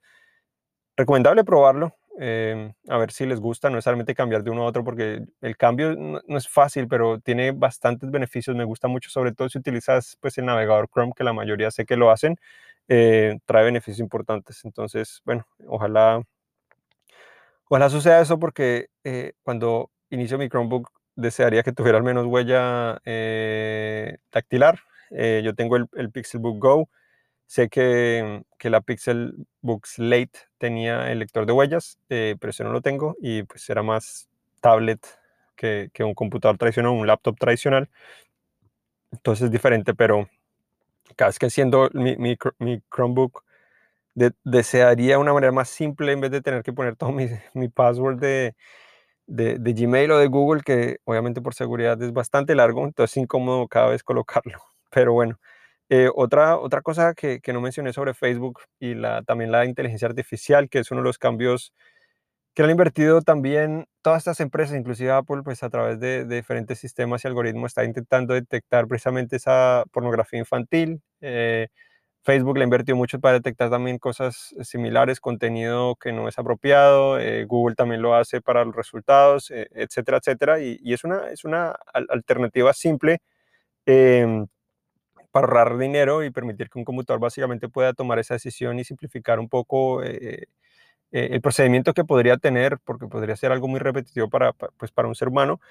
recomendable 0.98 1.44
probarlo. 1.44 1.96
Em, 2.18 2.74
a 2.88 2.98
ver 2.98 3.12
si 3.12 3.26
les 3.26 3.42
gusta, 3.42 3.70
no 3.70 3.76
necesariamente 3.76 4.16
cambiar 4.16 4.42
de 4.44 4.50
uno 4.50 4.64
a 4.64 4.66
otro, 4.68 4.84
porque 4.86 5.26
el 5.42 5.58
cambio 5.58 5.96
no, 5.96 6.38
es 6.38 6.48
fácil, 6.48 6.88
pero 6.88 7.20
tiene 7.20 7.52
bastantes 7.52 8.10
beneficios. 8.10 8.56
Me 8.56 8.64
gusta 8.64 8.88
mucho, 8.88 9.10
sobre 9.10 9.34
todo 9.34 9.50
si 9.50 9.58
utilizas 9.58 10.18
pues, 10.22 10.38
el 10.38 10.46
navegador 10.46 10.88
Chrome, 10.90 11.14
que 11.16 11.24
la 11.26 11.34
mayoría 11.34 11.72
sé 11.72 11.86
que 11.86 11.98
lo 11.98 12.12
hacen, 12.12 12.38
eh, 12.88 13.38
trae 13.46 13.66
beneficios 13.66 14.00
importantes. 14.00 14.64
Entonces, 14.64 15.22
bueno, 15.26 15.46
ojalá, 15.68 16.22
ojalá 17.68 17.90
suceda 17.90 18.22
eso, 18.22 18.40
porque 18.40 18.88
eh, 19.04 19.34
cuando 19.44 19.92
inicio 20.16 20.38
mi 20.38 20.50
Chromebook 20.50 20.90
desearía 21.16 21.64
que 21.64 21.72
tuviera 21.72 21.98
al 21.98 22.04
menos 22.04 22.26
huella 22.26 23.02
eh, 23.06 24.18
dactilar. 24.32 24.80
yo 25.12 25.56
tengo 25.56 25.78
el, 25.78 25.88
el 25.96 26.12
Pixelbook 26.12 26.60
Go 26.60 26.90
Sé 27.48 27.70
que, 27.70 28.44
que 28.58 28.70
la 28.70 28.82
Pixelbook 28.82 29.86
Lite 29.98 30.40
tenía 30.58 31.12
el 31.12 31.20
lector 31.20 31.46
de 31.46 31.54
huellas, 31.54 32.00
eh, 32.10 32.36
pero 32.40 32.50
ese 32.50 32.64
no 32.64 32.72
lo 32.72 32.82
tengo 32.82 33.16
y 33.22 33.44
pues 33.44 33.70
era 33.70 33.84
más 33.84 34.28
tablet 34.62 35.06
que, 35.56 35.90
que, 35.94 36.04
un 36.04 36.16
computador 36.16 36.58
tradicional, 36.58 36.92
un 36.94 37.06
laptop 37.06 37.38
tradicional. 37.38 37.90
Entonces 39.12 39.46
es 39.46 39.52
diferente, 39.52 39.94
pero 39.94 40.28
cada 41.16 41.30
vez 41.30 41.40
que 41.40 41.50
siendo 41.50 41.90
mi, 41.94 42.18
mi, 42.18 42.36
mi 42.60 42.82
Chromebook 42.94 43.44
desearía 44.44 45.20
una 45.20 45.34
manera 45.34 45.52
más 45.52 45.70
simple 45.70 46.14
en 46.14 46.22
vez 46.22 46.32
de 46.32 46.42
tener 46.42 46.64
que 46.64 46.74
poner 46.74 46.96
todo 46.96 47.12
mi, 47.12 47.28
mi 47.54 47.70
password 47.70 48.20
de, 48.20 48.56
de, 49.28 49.58
de, 49.60 49.74
Gmail 49.74 50.12
o 50.12 50.18
de 50.20 50.28
Google, 50.28 50.62
que 50.64 50.98
obviamente 51.06 51.42
por 51.42 51.54
seguridad 51.54 52.02
es 52.02 52.14
bastante 52.14 52.56
largo, 52.56 52.84
entonces 52.86 53.18
es 53.18 53.24
incómodo 53.24 53.68
cada 53.68 53.88
vez 53.88 54.04
colocarlo. 54.04 54.60
Pero 54.92 55.14
bueno, 55.14 55.40
eh, 55.90 56.10
otra, 56.16 56.58
otra 56.58 56.82
cosa 56.82 57.14
que, 57.14 57.42
que, 57.42 57.54
no 57.54 57.62
mencioné 57.62 57.94
sobre 57.94 58.14
Facebook 58.14 58.62
y 58.80 58.96
la, 58.96 59.24
también 59.24 59.52
la 59.52 59.66
inteligencia 59.66 60.08
artificial, 60.08 60.70
que 60.70 60.80
es 60.80 60.92
uno 60.92 61.02
de 61.02 61.06
los 61.06 61.18
cambios 61.18 61.74
que 62.56 62.64
han 62.64 62.72
invertido 62.72 63.22
también 63.22 63.86
todas 64.02 64.20
estas 64.20 64.40
empresas, 64.40 64.78
inclusive 64.78 65.12
Apple, 65.12 65.44
pues 65.44 65.62
a 65.62 65.70
través 65.70 66.00
de, 66.00 66.26
diferentes 66.26 66.80
sistemas 66.80 67.24
y 67.24 67.28
algoritmos 67.28 67.72
está 67.72 67.84
intentando 67.84 68.34
detectar 68.34 68.88
precisamente 68.88 69.36
esa 69.36 69.84
pornografía 69.92 70.40
infantil. 70.40 71.02
Eh, 71.22 71.68
Facebook 72.26 72.58
le 72.58 72.64
invertido 72.64 72.98
mucho 72.98 73.20
para 73.20 73.36
detectar 73.36 73.70
también 73.70 74.00
cosas 74.00 74.56
similares, 74.64 75.20
contenido 75.20 75.96
que 75.96 76.12
no 76.12 76.28
es 76.28 76.40
apropiado. 76.40 77.20
Eh, 77.20 77.46
Google 77.46 77.76
también 77.76 78.02
lo 78.02 78.16
hace 78.16 78.42
para 78.42 78.66
los 78.66 78.76
resultados, 78.76 79.52
etcétera, 79.52 80.18
etcétera. 80.18 80.60
Y, 80.60 80.94
es, 80.94 81.04
una, 81.04 81.30
es 81.30 81.46
una 81.46 81.76
alternativa 81.94 82.74
simple 82.74 83.20
em, 83.86 84.48
para 85.32 85.48
ahorrar 85.48 85.78
dinero 85.78 86.24
y 86.24 86.32
permitir 86.32 86.70
que 86.70 86.80
un 86.80 86.86
computador 86.86 87.22
básicamente 87.22 87.70
pueda 87.70 87.94
tomar 87.94 88.20
esa 88.20 88.36
decisión 88.36 88.80
y 88.80 88.86
simplificar 88.86 89.40
un 89.40 89.50
poco 89.50 90.04
eh, 90.04 90.48
eh, 91.12 91.30
el 91.32 91.42
procedimiento 91.42 91.94
que 91.94 92.06
podría 92.06 92.38
tener, 92.38 92.80
porque 92.84 93.08
podría 93.08 93.36
ser 93.36 93.52
algo 93.52 93.68
muy 93.68 93.80
repetitivo 93.80 94.30
para, 94.30 94.54
pues, 94.54 94.92
para 94.92 95.08
un 95.08 95.16
ser 95.16 95.28
humano. 95.30 95.62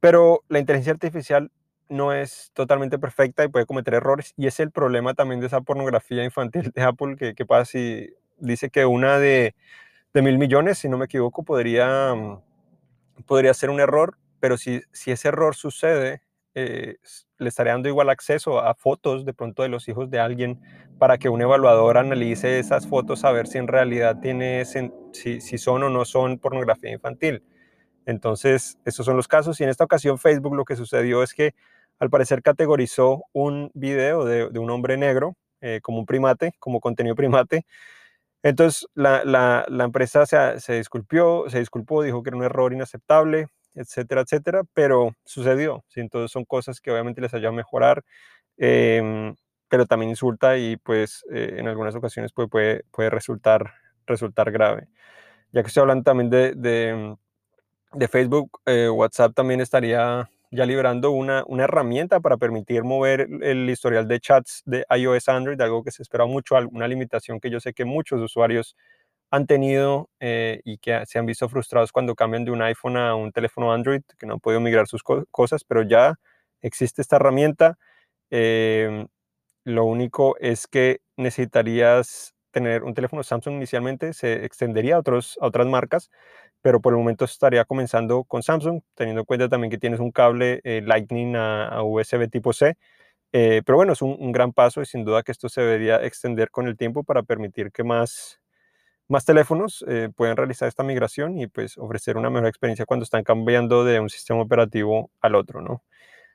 Pero 0.00 0.44
la 0.48 0.58
inteligencia 0.58 0.92
artificial 0.94 1.50
no 1.90 2.12
es 2.12 2.50
totalmente 2.54 2.98
perfecta 2.98 3.44
y 3.44 3.48
puede 3.48 3.66
cometer 3.66 3.94
errores. 3.94 4.32
Y 4.36 4.46
es 4.46 4.60
el 4.60 4.70
problema 4.70 5.12
también 5.14 5.40
de 5.40 5.48
esa 5.48 5.60
pornografía 5.60 6.24
infantil 6.24 6.70
de 6.74 6.82
Apple, 6.82 7.16
que, 7.16 7.34
que 7.34 7.44
pasa 7.44 7.66
si 7.72 8.10
dice 8.38 8.70
que 8.70 8.86
una 8.86 9.18
de, 9.18 9.54
de, 10.14 10.22
mil 10.22 10.38
millones, 10.38 10.78
si 10.78 10.88
no 10.88 10.96
me 10.96 11.04
equivoco, 11.04 11.42
podría, 11.42 12.14
podría 13.26 13.52
ser 13.52 13.70
un 13.70 13.80
error, 13.80 14.16
pero 14.38 14.56
si, 14.56 14.80
si 14.92 15.10
ese 15.10 15.28
error 15.28 15.54
sucede, 15.54 16.22
eh, 16.54 16.96
le 17.38 17.48
estaría 17.48 17.72
dando 17.72 17.88
igual 17.88 18.08
acceso 18.10 18.60
a 18.60 18.74
fotos 18.74 19.24
de 19.24 19.34
pronto 19.34 19.62
de 19.62 19.68
los 19.68 19.88
hijos 19.88 20.10
de 20.10 20.18
alguien 20.18 20.60
para 20.98 21.16
que 21.18 21.28
un 21.28 21.40
evaluador 21.40 21.96
analice 21.96 22.58
esas 22.58 22.86
fotos 22.88 23.24
a 23.24 23.32
ver 23.32 23.46
si 23.46 23.58
en 23.58 23.68
realidad 23.68 24.18
tiene, 24.20 24.64
si, 24.64 25.40
si 25.40 25.58
son 25.58 25.82
o 25.84 25.90
no 25.90 26.04
son 26.04 26.38
pornografía 26.38 26.90
infantil. 26.90 27.42
Entonces, 28.06 28.78
esos 28.84 29.06
son 29.06 29.16
los 29.16 29.28
casos 29.28 29.60
y 29.60 29.64
en 29.64 29.70
esta 29.70 29.84
ocasión 29.84 30.18
Facebook 30.18 30.54
lo 30.54 30.64
que 30.64 30.76
sucedió 30.76 31.22
es 31.22 31.32
que 31.32 31.54
al 32.00 32.10
parecer 32.10 32.42
categorizó 32.42 33.24
un 33.32 33.70
video 33.74 34.24
de, 34.24 34.58
un 34.58 34.70
hombre 34.70 34.96
negro 34.96 35.36
eh, 35.60 35.80
como 35.82 36.00
un 36.00 36.06
primate, 36.06 36.54
como 36.58 36.80
contenido 36.80 37.14
primate. 37.16 37.66
Entonces, 38.42 38.86
la, 38.94 39.66
empresa 39.68 40.24
se, 40.26 40.36
se, 40.60 40.82
se 40.82 41.58
disculpó, 41.58 42.02
dijo 42.02 42.22
que 42.22 42.30
era 42.30 42.36
un 42.38 42.42
error 42.44 42.72
inaceptable, 42.72 43.48
etcétera, 43.74 44.22
etcétera, 44.22 44.62
pero 44.72 45.14
sucedió. 45.24 45.84
¿sí? 45.88 46.00
Entonces 46.00 46.30
son 46.32 46.44
cosas 46.46 46.80
que 46.80 46.90
obviamente 46.90 47.20
les 47.20 47.34
ayuda 47.34 47.50
a 47.50 47.52
mejorar, 47.52 48.02
em, 48.56 49.34
pero 49.68 49.86
también 49.86 50.10
insulta 50.10 50.56
y 50.56 50.76
pues 50.78 51.24
eh, 51.32 51.56
en 51.58 51.68
algunas 51.68 51.94
ocasiones 51.94 52.32
puede, 52.32 52.84
puede, 52.90 53.10
resultar, 53.10 53.72
grave. 54.50 54.88
Ya 55.52 55.62
que 55.62 55.68
estoy 55.68 55.82
hablando 55.82 56.04
también 56.04 56.30
de 56.30 58.08
Facebook, 58.08 58.60
eh, 58.66 58.88
WhatsApp 58.88 59.34
también 59.34 59.60
estaría 59.60 60.28
ya 60.50 60.66
liberando 60.66 61.10
una, 61.12 61.44
una, 61.46 61.64
herramienta 61.64 62.20
para 62.20 62.36
permitir 62.36 62.82
mover 62.84 63.28
el 63.42 63.68
historial 63.70 64.08
de 64.08 64.20
chats 64.20 64.62
de 64.66 64.84
iOS 64.90 65.28
Android, 65.28 65.60
algo 65.60 65.84
que 65.84 65.92
se 65.92 66.02
espera 66.02 66.26
mucho, 66.26 66.56
una 66.70 66.88
limitación 66.88 67.40
que 67.40 67.50
yo 67.50 67.60
sé 67.60 67.72
que 67.72 67.84
muchos 67.84 68.20
usuarios 68.20 68.76
han 69.30 69.46
tenido 69.46 70.10
eh, 70.18 70.60
y 70.64 70.78
que 70.78 71.04
se 71.06 71.18
han 71.18 71.26
visto 71.26 71.48
frustrados 71.48 71.92
cuando 71.92 72.14
cambian 72.14 72.44
de 72.44 72.50
un 72.50 72.62
iPhone 72.62 72.96
a 72.96 73.14
un 73.14 73.32
teléfono 73.32 73.72
Android, 73.72 74.02
que 74.18 74.26
no 74.26 74.34
han 74.34 74.40
podido 74.40 74.60
migrar 74.60 74.88
sus 74.88 75.02
cosas, 75.02 75.64
pero 75.64 75.82
ya 75.82 76.16
existe 76.62 77.00
esta 77.02 77.16
herramienta. 77.16 77.78
Em, 78.30 79.06
lo 79.64 79.84
único 79.84 80.36
es 80.40 80.66
que 80.66 81.00
necesitarías 81.16 82.34
tener 82.50 82.82
un 82.82 82.94
teléfono 82.94 83.22
Samsung 83.22 83.54
inicialmente, 83.56 84.12
se 84.12 84.44
extendería 84.44 84.96
a, 84.96 84.98
otros, 85.00 85.38
a 85.40 85.46
otras 85.46 85.66
marcas, 85.68 86.10
pero 86.62 86.80
por 86.80 86.92
el 86.92 86.98
momento 86.98 87.24
estaría 87.24 87.64
comenzando 87.64 88.24
con 88.24 88.42
Samsung, 88.42 88.82
teniendo 88.94 89.20
en 89.22 89.24
cuenta 89.26 89.48
también 89.48 89.70
que 89.70 89.78
tienes 89.78 90.00
un 90.00 90.10
cable 90.12 90.60
eh, 90.64 90.82
Lightning 90.84 91.34
a, 91.36 91.82
USB 91.82 92.28
tipo 92.30 92.52
C. 92.52 92.76
Eh, 93.32 93.62
pero 93.64 93.76
bueno, 93.76 93.92
es 93.92 94.02
un, 94.02 94.32
gran 94.32 94.52
paso 94.52 94.82
y 94.82 94.86
sin 94.86 95.04
duda 95.04 95.22
que 95.22 95.32
esto 95.32 95.48
se 95.48 95.60
debería 95.62 96.04
extender 96.04 96.50
con 96.50 96.66
el 96.68 96.76
tiempo 96.76 97.04
para 97.04 97.22
permitir 97.22 97.70
que 97.72 97.84
más 97.84 98.40
más 99.08 99.24
teléfonos 99.24 99.84
eh, 99.88 100.08
pueden 100.14 100.36
realizar 100.36 100.68
esta 100.68 100.84
migración 100.84 101.36
y 101.36 101.48
pues 101.48 101.76
ofrecer 101.78 102.16
una 102.16 102.30
mejor 102.30 102.48
experiencia 102.48 102.86
cuando 102.86 103.02
están 103.04 103.24
cambiando 103.24 103.84
de 103.84 103.98
un 103.98 104.08
sistema 104.08 104.40
operativo 104.40 105.10
al 105.20 105.34
otro, 105.34 105.60
¿no? 105.60 105.82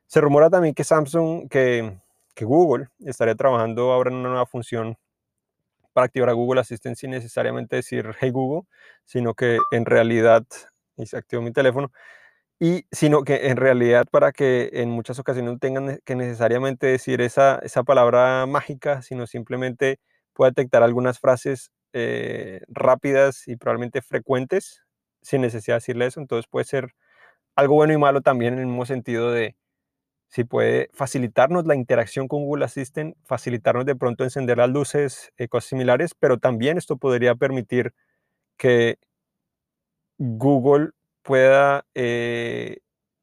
Se 0.07 0.21
rumora 0.21 0.49
también 0.49 0.75
que 0.75 0.83
Samsung, 0.83 1.49
que, 1.49 1.97
que 2.35 2.45
Google 2.45 2.89
estaría 2.99 3.35
trabajando 3.35 3.93
ahora 3.93 4.11
en 4.11 4.17
una 4.17 4.29
nueva 4.29 4.45
función 4.45 4.97
para 5.95 6.08
activar 6.08 6.27
a 6.29 6.34
Google 6.34 6.60
Assistant 6.60 6.97
sin 6.97 7.12
necesariamente 7.12 7.77
decir 7.77 8.12
Hey 8.19 8.31
Google, 8.31 8.67
sino 9.05 9.34
que 9.34 9.60
en 9.71 9.86
realidad, 9.86 10.43
y 10.97 11.05
se 11.05 11.15
activó 11.15 11.41
mi 11.41 11.53
teléfono, 11.53 11.89
y 12.60 12.86
sino 12.91 13.23
que 13.23 13.47
en 13.47 13.55
realidad 13.58 14.05
para 14.12 14.34
que 14.34 14.71
en 14.73 14.89
muchas 14.89 15.19
ocasiones 15.19 15.53
no 15.53 15.60
tengan 15.60 15.99
que 16.05 16.15
necesariamente 16.15 16.88
decir 16.88 17.21
esa, 17.21 17.60
esa 17.63 17.84
palabra 17.84 18.45
mágica, 18.45 19.01
sino 19.03 19.25
simplemente 19.25 19.99
pueda 20.34 20.51
detectar 20.51 20.84
algunas 20.84 21.19
frases 21.19 21.71
eh, 21.93 22.60
rápidas 22.67 23.47
y 23.47 23.55
probablemente 23.55 24.01
frecuentes 24.01 24.84
sin 25.21 25.41
necesidad 25.41 25.75
de 25.75 25.79
decirle 25.79 26.08
eso. 26.08 26.19
Entonces 26.19 26.47
puede 26.49 26.65
ser 26.65 26.89
algo 27.55 27.75
bueno 27.75 27.93
y 27.93 27.97
malo 27.97 28.21
también 28.21 28.55
en 28.55 28.60
el 28.62 28.67
mismo 28.67 28.86
sentido 28.86 29.31
de 29.31 29.55
si 30.29 30.43
puede 30.43 30.89
facilitarnos 30.93 31.65
la 31.65 31.75
interacción 31.75 32.27
con 32.27 32.43
Google 32.45 32.65
Assistant, 32.65 33.15
facilitarnos 33.25 33.85
de 33.85 33.95
pronto 33.95 34.23
encender 34.23 34.57
las 34.57 34.69
luces, 34.69 35.31
eh, 35.38 35.47
cosas 35.47 35.69
similares, 35.69 36.13
pero 36.19 36.38
también 36.39 36.77
esto 36.77 36.97
podría 36.97 37.35
permitir 37.35 37.93
que 38.57 38.99
Google 40.17 40.91
pueda 41.23 41.85
eh, 41.95 42.77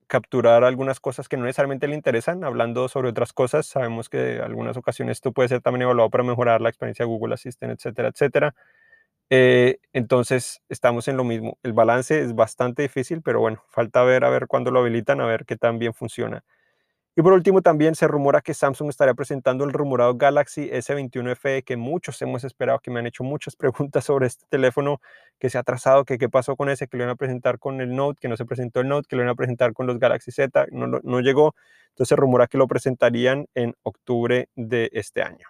capturar 0.09 0.65
algunas 0.65 1.01
cosas 1.01 1.29
que 1.29 1.37
no 1.37 1.45
necesariamente 1.45 1.89
le 1.89 1.95
interesan, 1.95 2.45
hablando 2.45 2.89
sobre 2.89 3.09
otras 3.11 3.33
cosas. 3.33 3.67
Sabemos 3.67 4.09
que 4.09 4.37
en 4.37 4.43
algunas 4.43 4.77
ocasiones 4.77 5.19
esto 5.19 5.33
puede 5.33 5.49
ser 5.49 5.61
también 5.63 5.83
evaluado 5.83 6.11
para 6.11 6.25
mejorar 6.25 6.61
la 6.61 6.69
experiencia 6.69 7.05
de 7.05 7.09
Google 7.11 7.35
Assistant, 7.35 7.73
etcétera, 7.73 8.09
etcétera. 8.09 8.55
Eh, 9.31 9.79
entonces, 9.95 10.63
estamos 10.69 11.09
en 11.09 11.17
lo 11.19 11.25
mismo. 11.25 11.59
El 11.63 11.73
balance 11.75 12.21
es 12.23 12.35
bastante 12.35 12.83
difícil, 12.83 13.23
pero 13.23 13.41
bueno, 13.41 13.63
falta 13.71 14.03
ver 14.05 14.25
a 14.25 14.31
ver 14.31 14.47
cuándo 14.49 14.71
lo 14.73 14.81
habilitan, 14.81 15.21
a 15.21 15.27
ver 15.27 15.47
qué 15.47 15.57
tan 15.57 15.79
bien 15.79 15.95
funciona. 15.95 16.45
Y 17.15 17.21
por 17.21 17.35
último, 17.35 17.61
también 17.61 17.95
se 17.95 18.09
rumora 18.09 18.41
que 18.41 18.55
Samsung 18.55 18.89
estaría 18.89 19.13
presentando 19.13 19.65
el 19.65 19.73
rumorado 19.75 20.17
Galaxy 20.17 20.71
S21 20.71 21.37
FE, 21.37 21.63
que 21.63 21.77
muchos 21.77 22.23
hemos 22.23 22.43
esperado, 22.43 22.79
que 22.79 22.91
me 22.91 23.01
han 23.01 23.07
hecho 23.07 23.23
muchas 23.23 23.55
preguntas 23.57 24.05
sobre 24.05 24.27
este 24.27 24.47
teléfono, 24.49 24.99
que 25.39 25.51
se 25.51 25.59
ha 25.59 25.61
atrasado, 25.61 26.07
que 26.07 26.17
qué 26.17 26.31
pasó 26.31 26.57
con 26.57 26.71
ese, 26.71 26.89
que 26.89 26.97
lo 26.97 27.05
iban 27.05 27.13
a 27.13 27.17
presentar 27.17 27.59
con 27.59 27.83
el 27.83 27.95
Note, 27.95 28.19
que 28.19 28.29
no 28.29 28.37
se 28.39 28.47
presentó 28.47 28.81
el 28.81 28.89
Note, 28.89 29.07
que 29.09 29.17
lo 29.17 29.23
iban 29.23 29.33
a 29.33 29.35
presentar 29.35 29.75
con 29.75 29.87
los 29.87 29.99
Galaxy 29.99 30.33
Z, 30.33 30.67
no, 30.73 30.87
no 30.87 31.21
llegó. 31.21 31.55
Entonces 31.91 32.09
se 32.09 32.17
rumora 32.17 32.47
que 32.47 32.57
lo 32.57 32.67
presentarían 32.67 33.47
en 33.55 33.75
octubre 33.83 34.49
de 34.57 34.89
este 34.95 35.23
año. 35.23 35.47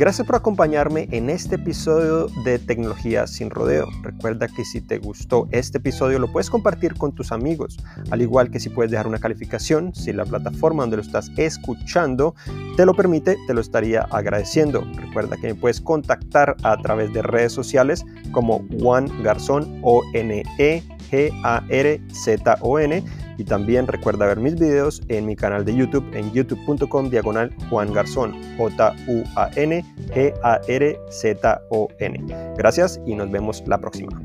Gracias 0.00 0.26
por 0.26 0.36
acompañarme 0.36 1.08
en 1.10 1.28
este 1.28 1.56
episodio 1.56 2.28
de 2.42 2.58
Tecnología 2.58 3.26
sin 3.26 3.50
Rodeo. 3.50 3.86
Recuerda 4.00 4.48
que 4.48 4.64
si 4.64 4.80
te 4.80 4.96
gustó 4.96 5.46
este 5.50 5.76
episodio 5.76 6.18
lo 6.18 6.32
puedes 6.32 6.48
compartir 6.48 6.94
con 6.94 7.14
tus 7.14 7.32
amigos, 7.32 7.76
al 8.10 8.22
igual 8.22 8.50
que 8.50 8.60
si 8.60 8.70
puedes 8.70 8.90
dejar 8.90 9.06
una 9.06 9.18
calificación, 9.18 9.94
si 9.94 10.14
la 10.14 10.24
plataforma 10.24 10.84
donde 10.84 10.96
lo 10.96 11.02
estás 11.02 11.30
escuchando 11.36 12.34
te 12.78 12.86
lo 12.86 12.94
permite, 12.94 13.36
te 13.46 13.52
lo 13.52 13.60
estaría 13.60 14.08
agradeciendo. 14.10 14.82
Recuerda 14.96 15.36
que 15.36 15.48
me 15.48 15.54
puedes 15.54 15.82
contactar 15.82 16.56
a 16.62 16.78
través 16.78 17.12
de 17.12 17.20
redes 17.20 17.52
sociales 17.52 18.02
como 18.32 18.66
Juan 18.80 19.06
Garzón 19.22 19.80
o 19.82 20.00
N 20.14 20.42
E 20.56 20.82
G 21.10 21.30
A 21.44 21.62
R 21.68 22.00
Z 22.10 22.56
O 22.62 22.78
N 22.78 23.04
y 23.40 23.44
también 23.44 23.86
recuerda 23.86 24.26
ver 24.26 24.38
mis 24.38 24.54
videos 24.54 25.00
en 25.08 25.24
mi 25.24 25.34
canal 25.34 25.64
de 25.64 25.74
YouTube 25.74 26.04
en 26.12 26.30
youtube.com 26.30 27.08
diagonal 27.08 27.50
Juan 27.70 27.90
Garzón, 27.90 28.34
J-U-A-N 28.58 29.82
G-A-R-Z-O-N. 30.12 30.94
Gracias 32.58 33.00
y 33.06 33.14
nos 33.14 33.30
vemos 33.30 33.64
la 33.66 33.78
próxima. 33.78 34.20